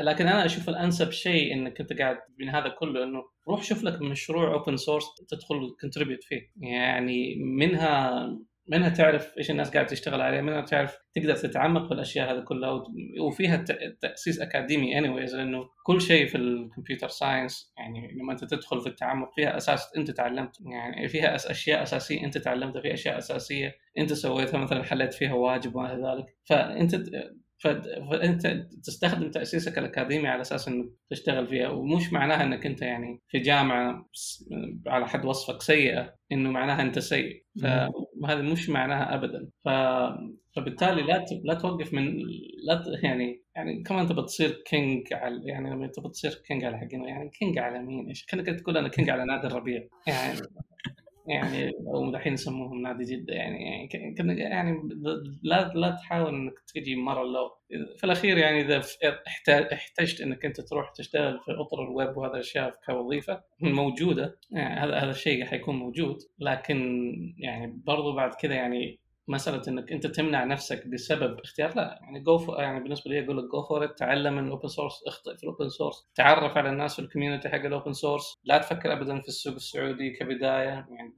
[0.00, 4.02] لكن أنا أشوف الأنسب شيء انك انت قاعد من هذا كله إنه روح شوف لك
[4.02, 6.40] مشروع open source تدخل contribute فيه.
[6.56, 8.28] يعني منها
[8.68, 12.84] منها تعرف إيش الناس قاعدة تشتغل عليه منها تعرف تقدر تتعمق في الأشياء هذه كلها
[13.20, 13.64] وفيها
[14.00, 18.86] تأسيس أكاديمي anyways لأنه كل شيء في ال computer science يعني لما أنت تدخل في
[18.86, 24.12] التعمق فيها أساس أنت تعلمته يعني فيها أشياء أساسية أنت تعلمتها في أشياء أساسية أنت
[24.12, 26.36] سويتها مثلا حليت فيها واجب وما إلى ذلك.
[26.44, 26.94] فأنت
[27.58, 28.46] فأنت
[28.84, 34.08] تستخدم تأسيسك الأكاديمي على أساس إنك تشتغل فيها ومش معناها إنك أنت يعني في جامعة
[34.86, 37.44] على حد وصفك سيئة إنه معناها أنت سيء.
[37.62, 39.48] فهذا مش معناها ابدا.
[39.64, 39.68] ف...
[40.56, 41.28] فبالتالي لا ت...
[41.44, 42.16] لا توقف من
[42.66, 43.04] لا ت...
[43.04, 47.30] يعني يعني كمان تبى تصير كينج على يعني لما تبى تصير كينج على حقنا يعني
[47.30, 49.88] كينج على مين؟ إيش؟ كأنك تقول أنا كينج على نادي الربيع.
[50.06, 50.38] يعني
[51.28, 54.88] يعني أو دحين يسموهم نادي جدة يعني يعني, يعني
[55.42, 57.50] لا لا تحاول إنك تجي مرة لو
[57.96, 58.82] في الأخير يعني إذا
[59.72, 65.10] احتجت إنك أنت تروح تشتغل في أطر الويب وهذا الأشياء كوظيفة موجودة يعني هذا هذا
[65.10, 66.78] الشيء حيكون موجود لكن
[67.38, 72.54] يعني برضو بعد كذا يعني مسألة إنك أنت تمنع نفسك بسبب اختيار لا يعني جو
[72.54, 75.49] يعني بالنسبة لي أقول لك go for تعلم من ال open source اخطئ في ال
[75.49, 79.20] open source تعرف على الناس في ال community حق ال open source لا تفكر ابدا
[79.20, 81.14] في السوق السعودي كبداية يعني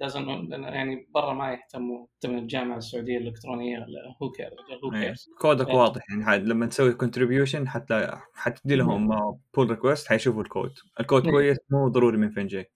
[0.50, 4.50] يعني برا ما يهتموا من الجامعة السعودية الإلكترونية ولا هو care
[4.84, 5.78] who cares كودك يعني.
[5.78, 9.08] واضح يعني لما تسوي contribution حتى حتدي لهم
[9.54, 12.70] pull request حيشوفوا ال code ال code كويس مو ضروري من فين جاي.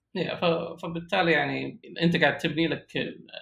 [0.81, 2.87] فبالتالي يعني أنت قاعد تبني لك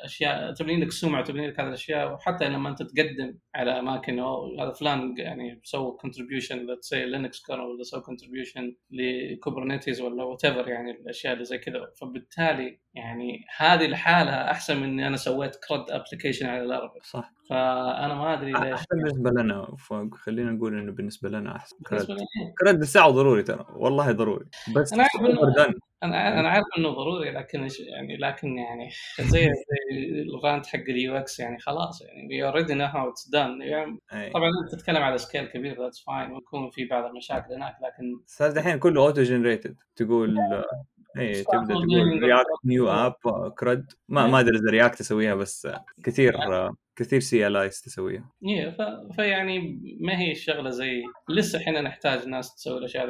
[0.05, 4.59] أشياء تبني لك سمعة تبني لك هذه الأشياء وحتى لما أنت تقدم على أماكن أو
[4.59, 10.43] هذا فلان يعني سوى contribution لـ Linux kernel ولا سوى contribution ل Kubernetes ولا what
[10.43, 11.91] يعني الأشياء اللي زي كذا.
[12.01, 17.33] فبالتالي يعني هذه لحالها أحسن من اني أنا سويت CRUD application على Laravel صح.
[17.49, 18.73] فأنا ما أدري ليش.
[18.73, 19.67] أحسن بالنسبة لنا
[20.11, 21.77] خلينا نقول إنه بالنسبة لنا أحسن.
[21.87, 22.07] CRUD
[22.59, 24.45] CRUD الساعة ضروري ترى والله ضروري.
[24.75, 25.07] بس أنا
[26.03, 28.89] أنا أنا عارف إنه ضروري لكن يعني لكن يعني
[29.19, 29.47] زي
[30.35, 33.59] ال rant حق ال UX يعني خلاص يعني we already know how it's done
[34.33, 38.51] طبعا أنت تتكلم على scale كبير that's fine ويكون في بعض المشاكل هناك لكن صار
[38.51, 40.37] دحين كله auto generated تقول
[41.17, 43.15] AI تبدأ تقول React new app
[43.59, 45.67] CRUD ما ما أدري إذا React تسويها بس
[46.03, 46.33] كثير
[46.95, 48.31] كثير CLIs تسويها.
[48.45, 48.77] إيه
[49.15, 53.05] فيعني ما هي الشغلة زي لسه إحنا نحتاج ناس تسوي الأشياء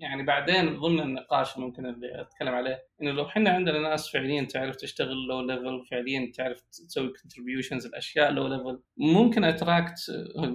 [0.00, 4.76] يعني بعدين ضمن النقاش ممكن اللي أتكلم عليه إنه لو إحنا عندنا ناس فعليا تعرف
[4.76, 9.98] تشتغل low level فعليا تعرف تسوي contributions الأشياء low level ممكن attract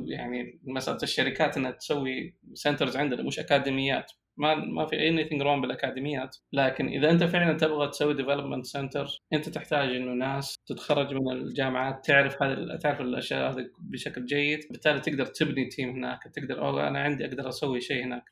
[0.07, 4.11] يعني مساله الشركات إنها تسوي centers عندنا مش أكاديميات.
[4.37, 6.37] ما ما في thing wrong بالأكاديميات.
[6.53, 12.05] لكن إذا أنت فعلا تبغى تسوي development center أنت تحتاج إنه ناس تتخرج من الجامعات
[12.05, 14.59] تعرف هذه تعرف الأشياء هذه بشكل جيد.
[14.71, 18.23] بالتالي تقدر تبني team هناك تقدر أو أنا عندي أقدر أسوي شيء هناك.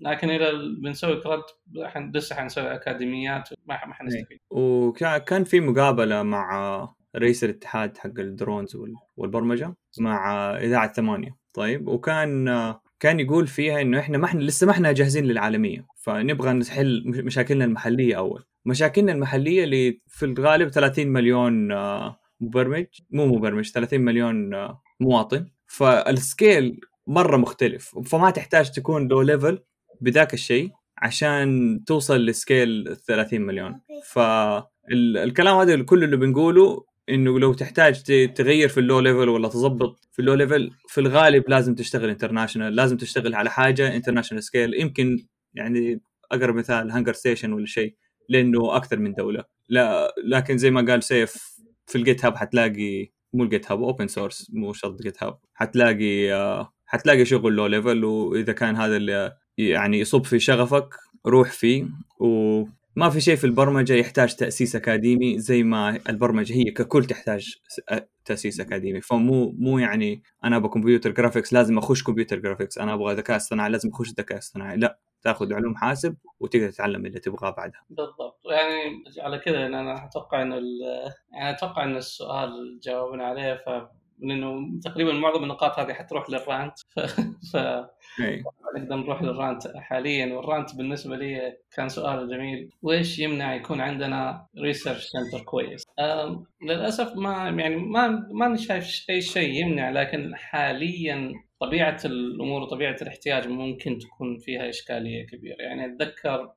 [0.00, 0.50] لكن إذا
[0.82, 1.42] بنسوي CRUD
[2.16, 4.38] لسه حنسوي أكاديميات ما ما حنستفيد.
[4.52, 4.58] إيه.
[4.58, 8.76] وكان في مقابلة مع رئيس الاتحاد حق ال drones
[9.16, 11.30] والبرمجة مع إذاعة ثمانية.
[11.54, 12.48] طيب وكان
[13.00, 17.64] كان يقول فيها إنه إحنا ما إحنا لسه ما إحنا جاهزين للعالمية فنبغى نحل مشاكلنا
[17.64, 18.44] المحلية أول.
[18.64, 25.46] مشاكلنا المحلية اللي في الغالب 30 مليون آه، مبرمج مو مبرمج 30 مليون آه، مواطن.
[25.66, 29.58] فال scale مرة مختلف فما تحتاج تكون low level
[30.00, 33.80] بذاك الشيء عشان توصل ل scale 30 مليون.
[34.04, 38.02] فالكلام هذا كل اللي بنقوله إنه لو تحتاج
[38.34, 42.76] تغير في ال low level ولا تظبط في اللو ليفل في الغالب لازم تشتغل international
[42.76, 46.00] لازم تشتغل على حاجة international scale يمكن يعني
[46.32, 47.94] أقرب مثال هانجر ستيشن ولا شيء
[48.28, 49.44] لأنه أكثر من دولة.
[49.68, 54.50] لا لكن زي ما قال سيف في ال GitHub حتلاقي مو ال GitHub open source
[54.52, 60.24] مو شرط GitHub حتلاقي آه، حتلاقي شغل low level وإذا كان هذا اللي يعني يصب
[60.24, 60.94] في شغفك
[61.26, 61.86] روح فيه
[62.98, 67.54] وما في شيء في البرمجة يحتاج تأسيس أكاديمي زي ما البرمجة هي ككل تحتاج
[68.24, 69.00] تأسيس أكاديمي.
[69.00, 73.70] فمو مو يعني أنا أبغى computer graphics لازم أخش computer graphics أنا أبغى ذكاء اصطناعي
[73.70, 74.76] لازم أخش ذكاء اصطناعي.
[74.76, 77.80] لا تأخذ علوم حاسب وتقدر تتعلم اللي تبغاه بعدها.
[77.90, 78.40] بالضبط.
[78.50, 80.52] يعني على كذا أنا أتوقع إن
[81.32, 83.88] يعني أتوقع إن السؤال جاوبنا عليه ف
[84.20, 86.74] لأنه تقريبا معظم النقاط هذه حتروح لل rant
[87.52, 87.56] ف.
[88.76, 93.80] نقدر نروح لل rant حاليا وال rant بالنسبة لي كان سؤال جميل ويش يمنع يكون
[93.80, 95.82] عندنا research center كويس؟
[96.62, 103.48] للأسف ما يعني ما ما شايف اي شيء يمنع لكن حاليا طبيعة الأمور وطبيعة الاحتياج
[103.48, 105.62] ممكن تكون فيها إشكالية كبيرة.
[105.62, 106.52] يعني أتذكر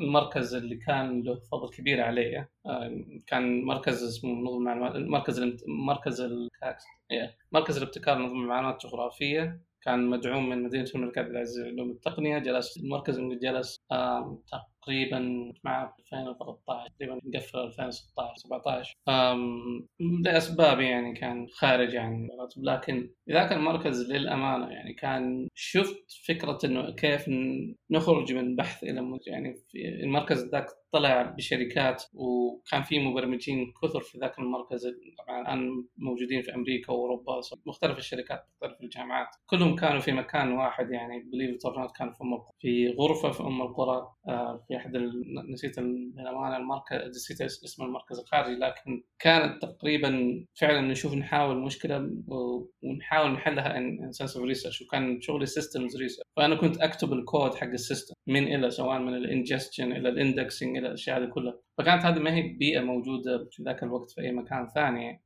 [0.00, 2.46] المركز اللي كان له فضل كبير علي
[3.26, 6.22] كان مركز اسمه نظم المعلومات مركز مركز
[7.52, 9.60] مركز الابتكار نظم المعلومات الجغرافية.
[9.84, 13.84] كان مدعوم من مدينة الملك عبد العزيز للعلوم التقنية جلس المركز جلس
[14.82, 18.96] تقريبا مع 2013 تقريبا قفل 2016 17
[20.24, 27.24] لأسباب يعني كان خارج عن لكن ذاك المركز للأمانة يعني كان شفت فكرة إنه كيف
[27.90, 34.18] نخرج من بحث إلى يعني في المركز ذاك طلع بشركات وكان في مبرمجين كثر في
[34.18, 34.86] ذاك المركز.
[35.18, 39.28] طبعا الآن موجودين في أمريكا وأوروبا مختلف الشركات مختلف الجامعات.
[39.46, 41.56] كلهم كانوا في مكان واحد يعني believe
[41.98, 44.96] كانوا في أم في غرفة في أم القرى آه، في أحد
[45.52, 52.10] نسيت للامانه المركز نسيت اسم المركز الخارجي لكن كانت تقريبا فعلا نشوف نحاول مشكلة
[52.82, 57.66] ونحاول نحلها in sense of research وكان شغلي systems research فأنا كنت أكتب الكود حق
[57.66, 58.14] ال system.
[58.26, 61.54] من إلى سواء من ال ingestion إلى ال indexing إلى الأشياء هذه كلها.
[61.78, 65.22] فكانت هذه ما هي بيئة موجودة في ذاك الوقت في أي مكان ثاني.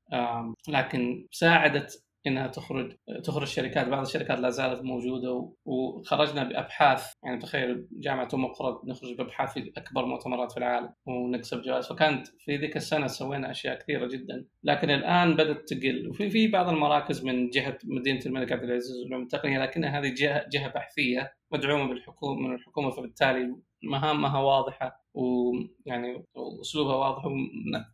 [0.69, 7.13] لكن ساعدت إنها تخرج تخرج شركات بعض الشركات لا زالت موجودة وخرجنا بأبحاث.
[7.25, 11.87] يعني تخيل جامعة أم قرى نخرج بأبحاث في أكبر مؤتمرات في العالم ونكسب جوائز.
[11.87, 14.47] فكانت في ذيك السنة سوينا أشياء كثيرة جدا.
[14.63, 16.09] لكن الآن بدأت تقل.
[16.09, 20.45] وفي في بعض المراكز من جهة مدينة الملك عبد العزيز للعلوم التقنية لكنها هذه جهة
[20.53, 25.06] جهة بحثية مدعومة بالحكومة من الحكومة فبالتالي مهامها واضحة.
[25.17, 26.25] ويعني
[26.61, 27.23] أسلوبها واضح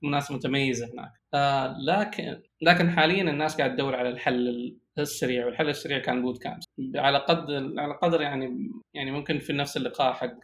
[0.05, 1.13] وناس متميزة هناك.
[1.35, 6.59] آه لكن لكن حاليا الناس قاعد تدور على الحل السريع والحل السريع كان bootcamp
[6.97, 10.35] على قدر على قدر يعني يعني ممكن في نفس اللقاء حق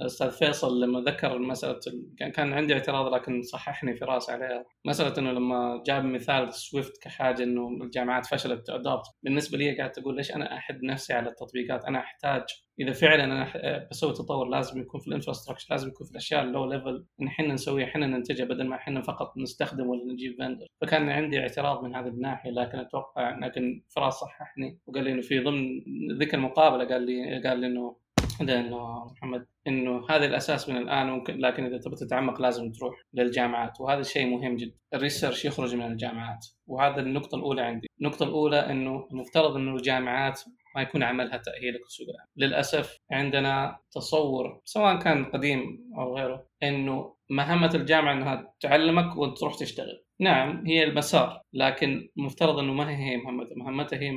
[0.00, 1.80] أستاذ فيصل لما ذكر مسألة
[2.18, 4.64] كان كان عندي اعتراض لكن صححني في رأسي عليها.
[4.84, 9.92] مسألة إنه لما جاب مثال Swift كحاجة إنه الجامعات فشلت to adopt بالنسبة لي قاعد
[9.92, 12.42] تقول ليش أنا أحد نفسي على التطبيقات؟ أنا أحتاج
[12.80, 13.52] إذا فعلا أنا
[13.90, 17.26] بسوي تطور لازم يكون في ال infrastructure لازم يكون في الأشياء ال low level إن
[17.26, 21.84] إحنا نسويها إحنا ننتجها بدل ما إحنا فقط نستخدم ولا نجيب vendor فكان عندي اعتراض
[21.84, 25.77] من هذه الناحية لكن أتوقع لكن فراس صححني وقال لي إنه في ضمن
[26.18, 27.96] ذيك المقابله قال لي قال لي إنه
[28.40, 33.80] إنه محمد إنه هذا الأساس من الآن ممكن لكن إذا تبغى تتعمق لازم تروح للجامعات
[33.80, 34.74] وهذا الشيء مهم جدا.
[34.94, 37.88] ال research يخرج من الجامعات وهذا النقطة الأولى عندي.
[38.00, 40.40] النقطة الأولى إنه المفترض إنه الجامعات
[40.76, 42.28] ما يكون عملها تاهيلك لسوق العمل.
[42.36, 49.58] للأسف عندنا تصور سواء كان قديم أو غيره إنه مهمة الجامعة إنها تعلمك وانت تروح
[49.58, 50.04] تشتغل.
[50.20, 53.54] نعم هي المسار لكن المفترض إنه ما هي مهمتها.
[53.56, 54.10] مهمتها هي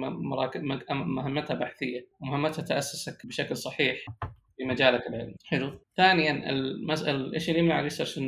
[0.89, 4.05] مهمتها بحثية ومهمتها تأسسك بشكل صحيح
[4.57, 5.35] في مجالك العلمي.
[5.45, 5.79] حلو.
[5.97, 8.19] ثانيا المسألة إيش اللي يمنع ال research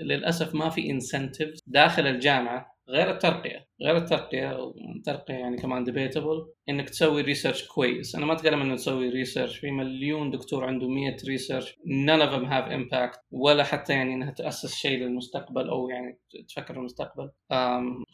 [0.00, 3.65] للأسف ما في incentive داخل الجامعة غير الترقية.
[3.82, 8.14] غير الترقية الترقية يعني كمان debatable إنك تسوي research كويس.
[8.14, 11.72] أنا ما أتكلم إنه تسوي research في مليون دكتور عنده 100 research
[12.06, 16.74] none of them have impact ولا حتى يعني إنها تأسس شيء للمستقبل أو يعني تفكر
[16.74, 17.30] في المستقبل.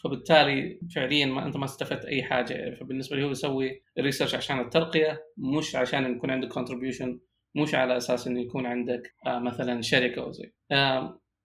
[0.05, 2.75] فبالتالي فعليا ما أنت ما استفدت أي حاجة.
[2.81, 7.21] فبالنسبة لي هو يسوي research عشان الترقية مش عشان يكون عندك contribution
[7.55, 10.53] مش على أساس إنه يكون عندك آه، مثلا شركة أو زي.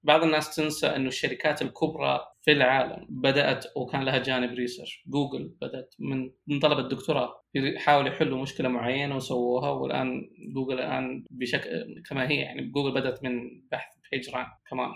[0.04, 5.96] بعض الناس تنسى إنه الشركات الكبرى في العالم بدأت وكان لها جانب research جوجل بدأت
[6.00, 11.70] من من طلبة الدكتوراه يحاولوا يحلوا مشكلة معينة وسووها والآن جوجل الآن بشكل
[12.10, 14.90] كما هي يعني جوجل بدأت من بحث PageRank كمان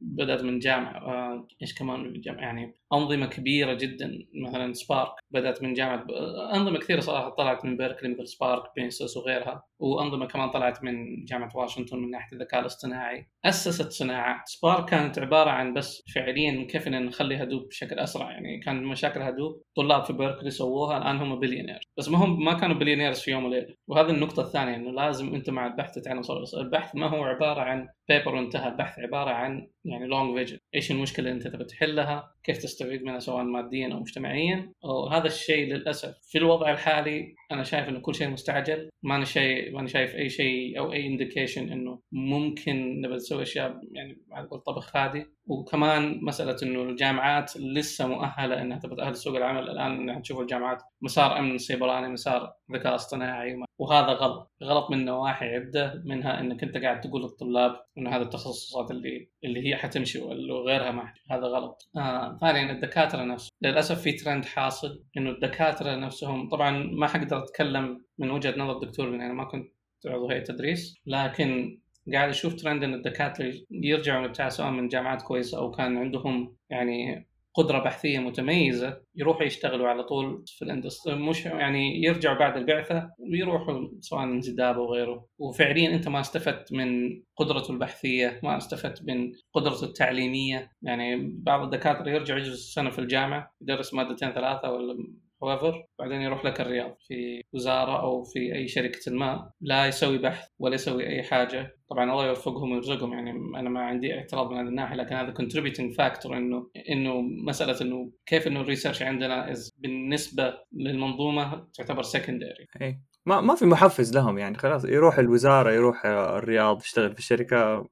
[0.00, 5.62] بدأت من جامعة آه إيش كمان من جامعة يعني أنظمة كبيرة جدا مثلا Spark بدأت
[5.62, 6.06] من جامعة
[6.54, 11.56] أنظمة كثيرة صراحة طلعت من بيركلي مثل Spark بينسوس وغيرها وأنظمة كمان طلعت من جامعة
[11.56, 13.30] واشنطن من ناحية الذكاء الاصطناعي.
[13.44, 14.42] أسست صناعة.
[14.46, 19.62] Spark كانت عبارة عن بس فعليا كيف نخلي Hadoop بشكل أسرع يعني كان مشاكل Hadoop
[19.76, 23.44] طلاب في بيركلي سووها الآن هم بليونير بس ما هم ما كانوا billionaires في يوم
[23.44, 23.74] وليلة.
[23.88, 26.22] وهذه النقطة الثانية إنه لازم أنت مع البحث تتعلم
[26.60, 31.30] البحث ما هو عبارة عن paper وانتهى البحث عبارة عن يعني long vision إيش المشكلة
[31.30, 34.72] اللي أنت تبي تحلها؟ كيف تستفيد منها سواء ماديا أو مجتمعيا.
[34.82, 38.88] وهذا الشيء للأسف في الوضع الحالي أنا شايف إنه كل شيء مستعجل.
[39.02, 44.18] ما شيء ما شايف أي شيء أو أي indication إنه ممكن نبي نسوي أشياء يعني
[44.66, 45.26] طبخ هادي.
[45.46, 49.70] وكمان مسألة إنه الجامعات لسه مؤهلة إنها تبغى تأهل سوق العمل.
[49.70, 54.52] الآن نشوف الجامعات مسار أمن سيبراني مسار ذكاء اصطناعي وهذا غلط.
[54.62, 59.68] غلط من نواحي عدة منها إنك أنت قاعد تقول للطلاب انه هذه التخصصات اللي اللي
[59.68, 61.90] هي حتمشي وغيرها ما هذا غلط.
[61.96, 63.50] آه ثانيا الدكاترة نفسهم.
[63.62, 69.14] للأسف في ترند حاصل إنه الدكاترة نفسهم طبعا ما حقدر أتكلم من وجهة نظر دكتور
[69.14, 69.72] يعني ما كنت
[70.06, 71.80] عضو هيئة تدريس لكن
[72.12, 77.28] قاعد أشوف ترند إن الدكاترة يرجعوا بتاع سواء من جامعات كويسة أو كان عندهم يعني
[77.54, 83.88] قدرة بحثية متميزة يروحوا يشتغلوا على طول في الاندستري مش يعني يرجعوا بعد البعثة ويروحوا
[84.00, 85.28] سواء انجذاب أو غيره.
[85.38, 90.70] وفعليا أنت ما استفدت من قدرته البحثية ما استفدت من قدرته التعليمية.
[90.82, 95.06] يعني بعض الدكاترة يرجع يجلس سنة في الجامعة يدرس مادتين ثلاثة ولا
[95.42, 100.48] however بعدين يروح لك الرياض في وزارة أو في أي شركة ما لا يسوي بحث
[100.58, 101.74] ولا يسوي أي حاجة.
[101.90, 105.96] طبعا الله يوفقهم ويرزقهم يعني أنا ما عندي اعتراض من هذه الناحية لكن هذا contributing
[105.98, 113.02] factor إنه إنه مسألة إنه كيف إنه ال research عندنا بالنسبة للمنظومة تعتبر secondary إيه.
[113.26, 117.86] ما ما في محفز لهم يعني خلاص يروح الوزارة يروح الرياض يشتغل في الشركة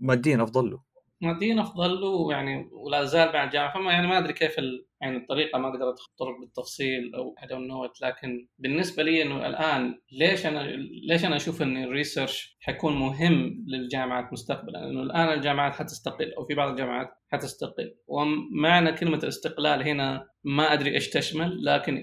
[0.00, 0.80] ماديا أفضل له.
[1.20, 4.86] ماديا افضل له يعني ولا زال بعد الجامعة فما يعني ما أدري كيف ال...
[5.00, 8.02] يعني الطريقة ما أقدر اتطرق بالتفصيل أو don't know it.
[8.02, 10.62] لكن بالنسبة لي إنه الآن ليش أنا
[11.08, 16.44] ليش أنا أشوف إن ال research حيكون مهم للجامعات مستقبلا؟ لأنه الآن الجامعات حتستقل أو
[16.44, 17.94] في بعض الجامعات حتستقل.
[18.06, 21.64] ومعنى كلمة الاستقلال هنا ما أدري إيش تشمل.
[21.64, 21.96] لكن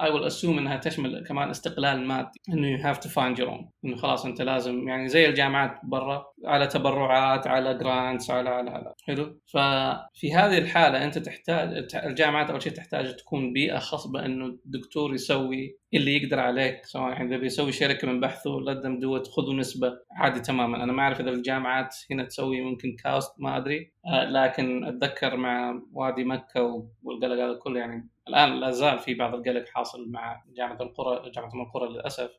[0.00, 3.64] I will assume إنها تشمل كمان استقلال مادي إنه you have to find your own
[3.84, 8.94] إنه خلاص أنت لازم يعني زي الجامعات برا على تبرعات على grants على على هذا
[9.06, 15.14] حلو؟ ففي هذه الحالة أنت تحتاج الجامعات أول شيء تحتاج تكون بيئة خصبه انه الدكتور
[15.14, 20.40] يسوي اللي يقدر عليك سواء إذا بيسوي شركة من بحثه لدم دوت خذوا نسبة عادي
[20.40, 20.82] تماما.
[20.82, 23.92] أنا ما أعرف إذا الجامعات هنا تسوي ممكن كاست ما أدري.
[24.06, 29.34] آه، لكن أتذكر مع وادي مكة والقلق هذا كله يعني الآن لا زال في بعض
[29.34, 32.30] القلق حاصل مع جامعة القرى جامعة ام القرى للأسف.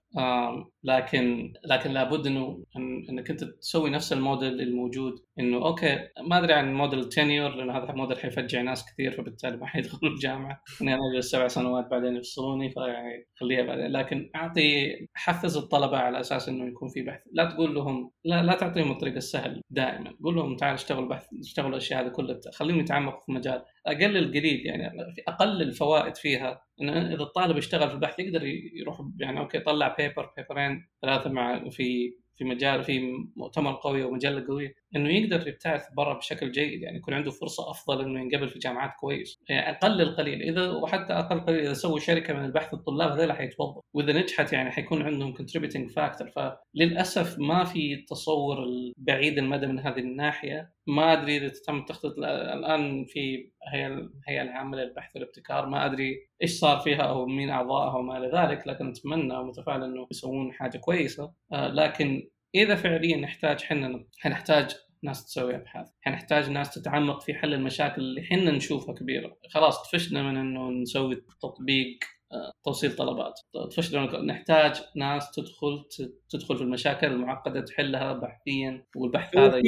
[0.84, 2.64] لكن لكن لابد إنه
[3.10, 7.78] إنك أنت تسوي نفس الموديل الموجود إنه okay ما أدري عن model ال tenure لأنه
[7.78, 10.62] هذا موديل حيفجع ناس كثير فبالتالي ما حيدخلوا الجامعة.
[10.82, 13.92] إني أنا أجلس سبع سنوات بعدين يفصلوني فيعني خليها بعدين.
[13.92, 17.22] لكن أعطي حفز الطلبة على أساس إنه يكون في بحث.
[17.32, 20.14] لا تقول لهم لا لا تعطيهم الطريق السهل دائما.
[20.24, 22.40] قول لهم تعال اشتغل بحث اشتغلوا الأشياء هذه كلها.
[22.54, 24.92] خليهم يتعمقوا في مجال أقل القليل يعني
[25.28, 26.62] أقل الفوائد فيها.
[26.82, 31.70] انه إذا الطالب يشتغل في البحث يقدر يروح يعني okay طلع paper بيبرين ثلاثة مع
[31.70, 33.02] في في مجال في
[33.36, 34.74] مؤتمر قوي ومجله قوية.
[34.96, 38.92] إنه يقدر يبتعث برا بشكل جيد يعني يكون عنده فرصة أفضل إنه ينقبل في جامعات
[39.00, 39.40] كويس.
[39.50, 43.82] يعني أقل القليل إذا وحتى أقل قليل إذا سووا شركة من البحث الطلاب هذول حيتوظفوا
[43.94, 46.26] وإذا نجحت يعني حيكون عندهم contributing factor.
[46.36, 48.66] فللأسف ما في تصور
[48.98, 50.74] بعيد المدى من هذه الناحية.
[50.88, 56.52] ما أدري إذا تم التخطيط الآن في هي الهيئه العامة للبحث والابتكار ما أدري إيش
[56.52, 61.34] صار فيها أو مين اعضائها وما إلى ذلك لكن أتمنى ومتفائل إنه يسوون حاجة كويسة.
[61.52, 65.88] آه، لكن إذا فعليا نحتاج حنا حنحتاج ناس تسوي أبحاث.
[66.02, 69.38] حنحتاج ناس تتعمق في حل المشاكل اللي حنا نشوفها كبيرة.
[69.50, 72.00] خلاص طفشنا من إنه نسوي تطبيق
[72.32, 73.39] آه، توصيل طلبات.
[73.72, 75.86] طفشنا نحتاج ناس تدخل
[76.30, 79.62] تدخل في المشاكل المعقدة تحلها بحثيا والبحث هذا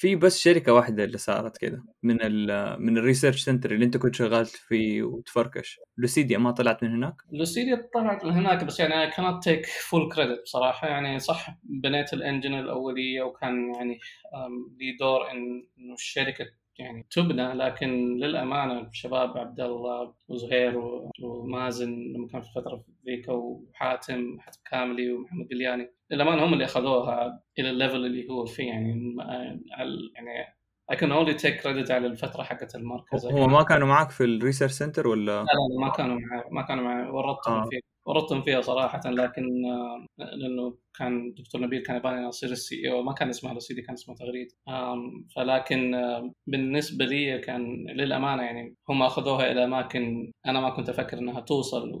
[0.00, 2.46] في بس شركة واحدة اللي صارت كذا من ال
[2.82, 7.14] من ال research center اللي انت كنت شغال فيه وتفركش لوسيديا ما طلعت من هناك؟
[7.32, 12.12] لوسيديا طلعت من هناك بس يعني اي كانت تيك فول كريدت بصراحة يعني صح بنيت
[12.12, 13.98] ال engine الأولية وكان يعني
[14.78, 16.46] لي دور إنه الشركة
[16.80, 20.78] يعني تبنى لكن للأمانة الشباب عبد الله وزهير
[21.22, 27.42] ومازن لما كان في فترة ذيك وحاتم حاتم كاملي ومحمد قلياني للأمانة هم اللي أخذوها
[27.58, 29.16] إلى ال level اللي هو فيه يعني
[30.14, 30.60] يعني
[30.92, 34.29] I can only take credit على الفترة حقت المركز هم ما كانوا معك في ال
[34.29, 37.68] research center ولا؟ لا لا ما كانوا معي ما كانوا معي ورطتهم آه.
[37.70, 37.80] فيه
[38.10, 43.12] ورطتهم فيها صراحة لكن آه، لأنه كان دكتور نبيل كان يبغاني أصير ال CEO ما
[43.12, 44.48] كان اسمها رصيدي كان اسمه تغريد.
[45.36, 51.18] فلكن آه، بالنسبة لي كان للأمانة يعني هم أخذوها إلى أماكن أنا ما كنت أفكر
[51.18, 51.92] إنها توصل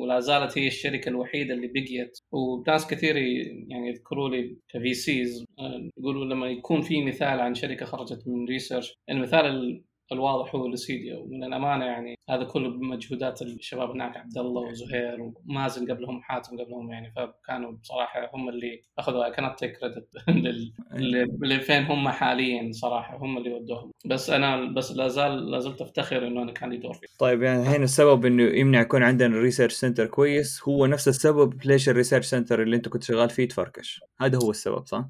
[0.00, 2.18] ولا زالت هي الشركة الوحيدة اللي بقيت.
[2.32, 5.44] وناس كثير يعني يذكروا لي كفي سيز
[5.98, 11.16] يقولوا لما يكون في مثال عن شركة خرجت من research المثال ال- الواضح هو لسيديا
[11.16, 16.92] ومن الأمانة يعني هذا كله بمجهودات الشباب هناك عبد الله وزهير ومازن قبلهم حاتم قبلهم
[16.92, 17.12] يعني.
[17.16, 20.08] فكانوا بصراحة هم اللي أخذوا كانت تيك كريدت
[21.42, 23.90] لفين هم حاليا صراحة هم اللي ودوهم.
[24.04, 27.06] بس أنا بس لا زال لا زلت أفتخر إنه أنا كان لي دور فيه.
[27.18, 31.88] طيب يعني هنا السبب إنه يمنع يكون عندنا research center كويس هو نفس السبب ليش
[31.88, 35.04] ال research center اللي أنت كنت شغال فيه تفركش؟ هذا هو السبب صح؟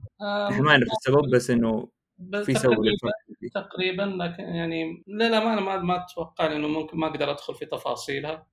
[0.51, 1.89] إحنا ما نعرف السبب بس إنه
[2.31, 3.11] بس في تقريبا.
[3.55, 8.47] تقريبا لكن يعني للامانه ما ما أتوقع لأنه ممكن ما أقدر أدخل في تفاصيلها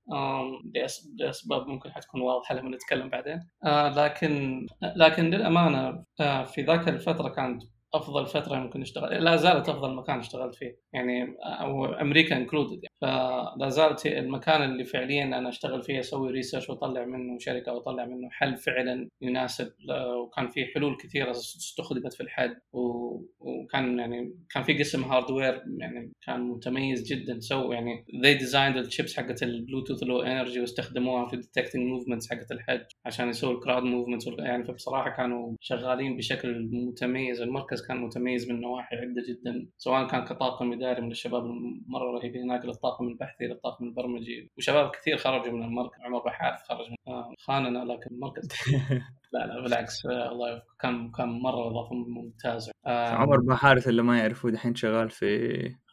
[1.18, 4.66] لأسباب ممكن حتكون واضحة لما نتكلم بعدين آه، لكن
[4.96, 7.62] لكن للأمانة آه، في ذاك الفترة كانت
[7.94, 12.94] أفضل فترة ممكن اشتغل لا زالت أفضل مكان اشتغلت فيه يعني أو أمريكا included يعني.
[13.00, 18.28] فلا زالت المكان اللي فعليا أنا أشتغل فيه أسوي research وأطلع منه شركة وأطلع منه
[18.30, 19.72] حل فعلا يناسب
[20.16, 26.12] وكان في حلول كثيرة استخدمت في الحل و- وكان يعني كان في قسم hardware يعني
[26.26, 31.36] كان متميز جدا سووا يعني they designed الشيبس حقت ال Bluetooth low energy واستخدموها في
[31.36, 37.40] detecting movements حقت الحج عشان يسووا ال crowd movements يعني فبصراحة كانوا شغالين بشكل متميز
[37.40, 42.42] المركز كان متميز من نواحي عدة جدا سواء كان كطاقم إداري من الشباب المرة رهيبين
[42.42, 44.50] هناك للطاقم البحثي للطاقم البرمجي.
[44.58, 48.48] وشباب كثير خرجوا من المركز عمر بحارث خرج من آه، خاننا لكن المركز
[49.32, 50.66] لا لا بالعكس آه، الله يوفقه.
[50.80, 52.72] كان كان مرة إضافة ممتازة.
[52.86, 55.26] آه، عمر بن حارث اللي ما يعرفه دحين شغال في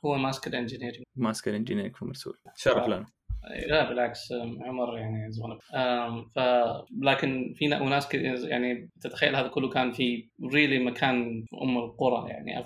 [0.06, 2.38] هو ماسك ال engineering ماسك ال engineering في مرسول.
[2.56, 2.88] شرف.
[2.88, 3.06] لنا.
[3.68, 5.58] لا بالعكس عمر يعني زغنب
[6.36, 6.40] ف
[7.02, 11.78] لكن في نا- وناس كثير يعني تتخيل هذا كله كان في really مكان في أم
[11.78, 12.60] القرى يعني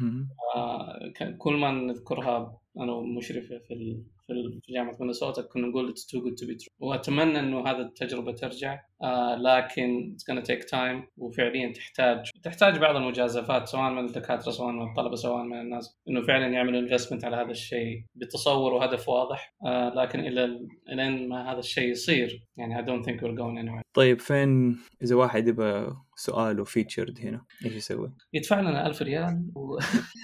[0.00, 0.28] مهم.
[0.56, 6.20] آه، كان- كل ما نذكرها أنا ومشرفة في في جامعة مينيسوتا كنا نقول it's too
[6.20, 6.68] good to be true.
[6.80, 8.80] وأتمنى إنه هذه التجربة ترجع.
[9.02, 11.08] آه، لكن it's gonna take time.
[11.16, 16.22] وفعليا تحتاج تحتاج بعض المجازفات سواء من الدكاترة سواء من الطلبة سواء من الناس إنه
[16.22, 19.54] فعلا يعملوا investment على هذا الشيء بتصور وهدف واضح.
[19.66, 20.60] آه، لكن إلى
[20.92, 23.82] الين ما هذا الشيء يصير يعني I don't think we're going anywhere.
[23.94, 27.44] طيب فين إذا واحد يبغى سؤاله فيتشرد هنا.
[27.64, 29.78] إيش يسوي؟ يدفع لنا 1000 ريال و...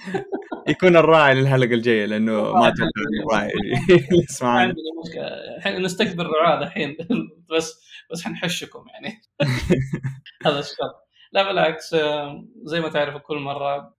[0.67, 2.89] يكون الراعي للحلقه الجاية لأنه ما أتوقع
[3.23, 3.51] الراعي
[4.29, 4.67] يسمع ما عنه.
[4.67, 5.27] عندنا مشكلة.
[5.57, 6.97] الحين نستقبل رعاه الحين.
[7.49, 9.21] بس بس حنحشكم يعني.
[10.45, 13.93] هذا الشرط لا بالعكس آه، زي ما تعرفوا كل مرة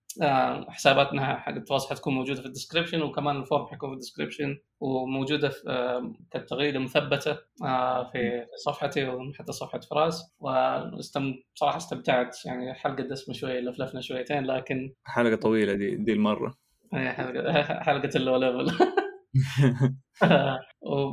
[0.68, 5.48] حساباتنا حق التواصل حتكون موجودة في ال description وكمان ال form حيكون في الديسكربشن وموجودة
[5.48, 10.34] في آه، كتغريده مثبتة آه، في صفحتي وحتى صفحة فراس.
[10.40, 16.54] وصراحه استمتعت يعني الحلقة دسمة شوية لفلفنا شويتين لكن حلقة طويلة دي دي المرة.
[16.94, 18.66] هي حلقة حلقة ال low level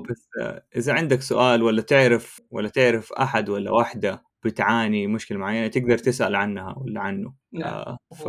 [0.10, 5.68] بس آه، إذا عندك سؤال ولا تعرف ولا تعرف أحد ولا واحدة بتعاني مشكلة معينة
[5.68, 7.34] تقدر تسأل عنها ولا عنه.
[7.54, 7.74] نعم.
[7.74, 8.28] آه ف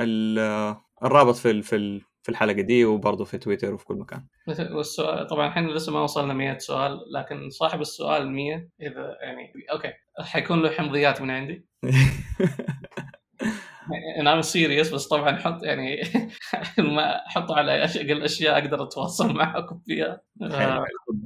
[0.00, 4.26] ال- الرابط في ال- في ال- في الحلقة دي وبرضه في تويتر وفي كل مكان.
[4.72, 9.92] والسؤال طبعا الحين لسه ما وصلنا 100 سؤال لكن صاحب السؤال 100 إذا يعني okay
[10.20, 11.66] حيكون له حمضيات من عندي.
[14.20, 16.00] أنا I'm serious بس طبعا حط يعني
[16.96, 20.20] ما حطوا على أقل أشياء أقدر أتواصل معكم فيها.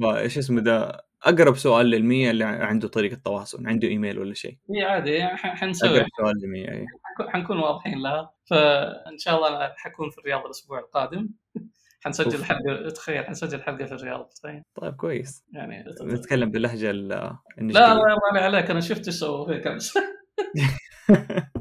[0.05, 4.83] إيش اسمه ده؟ أقرب سؤال للمية اللي عنده طريقة تواصل عنده إيميل ولا شيء؟ هي
[4.85, 5.91] عادي يعني حنسوي.
[5.91, 6.87] أقرب سؤال للمية أي.
[7.29, 11.29] حنكون- واضحين لها فان شاء الله أنا حكون في الرياض الأسبوع القادم.
[12.05, 12.45] حنسجل.
[12.45, 14.63] حلقة تخيل حنسجل حلقة في الرياض تخيل.
[14.75, 15.45] طيب كويس.
[15.53, 19.67] يعني نتكلم باللهجة ال- لا لا ما علي عليك أنا شفت إيش سووا فيك.
[19.67, 19.95] امس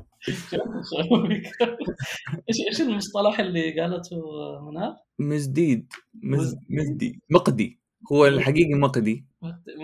[2.49, 4.21] إيش إيش المصطلح اللي قالته
[4.61, 5.93] منال؟ مزديد.
[6.13, 6.55] مز...
[6.69, 7.21] مزدي.
[7.29, 7.79] مقدي.
[8.11, 9.25] هو الحقيقي مقدي.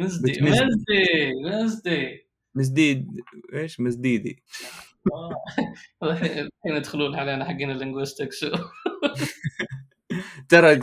[0.02, 0.42] مزدي.
[0.42, 1.32] مزدي.
[1.44, 2.26] مزدي.
[2.56, 3.08] مزديد.
[3.54, 4.44] إيش؟ مزديدي.
[5.14, 5.32] آه.
[6.04, 8.46] الحين الحين يدخلون علينا حقين ال linguistics.
[10.50, 10.80] ترى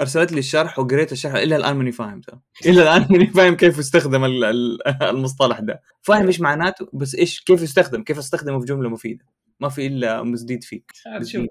[0.00, 2.38] أرسلت لي الشرح وقريت الشرح الا الآن ماني فاهم ترى.
[2.66, 3.78] الا الآن ماني فاهم كيف
[4.24, 5.82] ال- المصطلح ده.
[6.02, 9.24] فاهم إيش معناته؟ بس إيش كيف يستخدم؟ كيف أستخدمه في جملة مفيدة؟
[9.60, 10.92] ما في إلا مزديد فيك.
[11.22, 11.46] شوف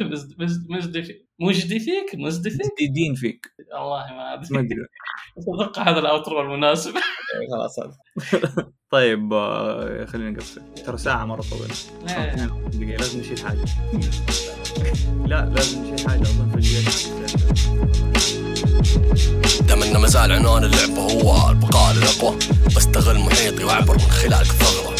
[0.70, 1.26] مزدي فيك.
[1.40, 3.46] مجدي فيك؟ مزدي فيك؟ مزديدين فيك.
[3.74, 4.58] والله ما ما أدري.
[4.58, 4.86] ادري
[5.38, 6.94] أتوقع هذا ال outro المناسب.
[7.52, 7.96] خلاص هذا.
[8.90, 10.60] طيب آه، خلينا نقصر.
[10.86, 11.74] ترى ساعة مرة طويله
[12.24, 12.46] إيه.
[12.68, 13.64] دقيقة لازم نشيل حاجة.
[15.26, 17.06] لا لازم نشيل حاجة اظن في الجيش
[19.68, 22.36] ده من مزاج زال عنوان اللعبة هو البقاء للأقوى.
[22.76, 24.94] بستغل محيطي وأعبر من خلال ثغرة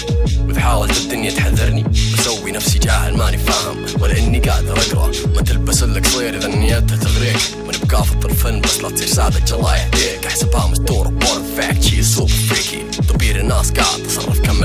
[0.46, 1.82] وإذا حاولت الدنيا تحذرني
[2.18, 3.76] بسوي نفسي جاهل ماني فاهم.
[4.00, 5.10] ولا إني قادر أقرأ.
[5.34, 7.36] ما تلبس لك صغير إذا نيتها تغريك.
[7.66, 12.28] من بقافة الفن بس لا تصير سادة الله يهديك أحسبها مستورة بور فاكت شي سوبر
[12.32, 14.64] فريكي ضبير الناس قاعد تصرف كم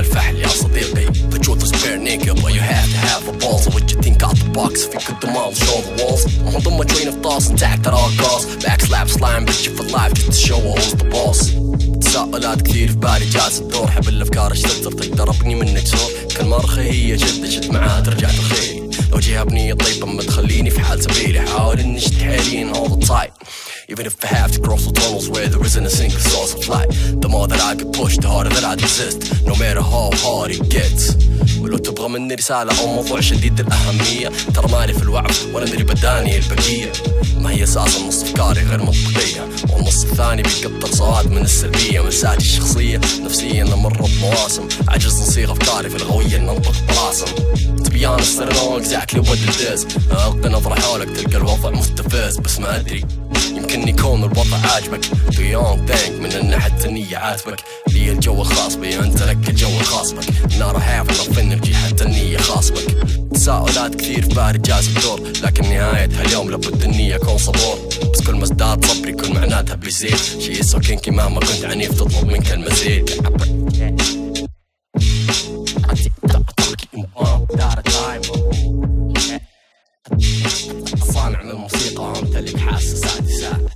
[4.78, 6.24] bricks if you could demolish all the walls.
[6.40, 8.56] I'm holding my train of thoughts intact at all costs.
[8.64, 11.50] Backslap slime, bitch, you for life just to show all the boss.
[12.00, 16.44] تساؤلات كثير في بالي جالس تدور حب الأفكار إيش تقدر تقدر ابني منك صور كل
[16.44, 21.02] مرخي هي جد جد معاها ترجع تخيل لو جيها بنيه طيبه ما تخليني في حال
[21.02, 23.30] سبيلي حاول إني اشد حيلي ان اول تايم
[23.90, 26.68] Even if I have to cross the tunnels where there isn't a single source of
[26.68, 26.90] light
[27.22, 30.50] The more that I get pushed, the harder that I resist No matter how hard
[30.50, 31.16] it gets.
[31.60, 34.28] ولو تبغى مني رسالة أو موضوع شديد الأهمية.
[34.54, 36.92] ترى مالي في الوعظ ولا أدري بداني البقية.
[37.38, 39.48] ما هي أساسا نص أفكاري غير منطقية.
[39.72, 43.00] والنص الثاني بيقطر سواد من السلبية مساجي الشخصية.
[43.20, 47.26] نفسيا نمر بمواسم عجز نصيغ أفكاري في الغوية ننطق براسم.
[47.84, 49.86] To be honest I don't know exactly what it is.
[50.10, 53.04] ألقي نظرة حولك تلقى الوضع مستفز بس ما أدري.
[53.56, 55.04] يمكن يكون الوضع عاجبك
[55.54, 57.60] own thing من إن حتى النية عاتبك.
[57.88, 60.24] لي الجو الخاص بي أنت لك الجو الخاص بك.
[60.58, 62.96] نار enough energy حتى النية خاص بك.
[63.34, 67.88] تساؤلات كثير في بالي جالس تدور لكن نهايتها اليوم لابد اني اكون صبور.
[68.14, 70.16] بس كل ما ازداد صبري كل معناتها بيزيد.
[70.16, 73.10] شي سو كينكي مهما كنت عنيف تطلب منك المزيد.
[81.50, 83.67] الموسيقى أمتلك حاسة سادسة.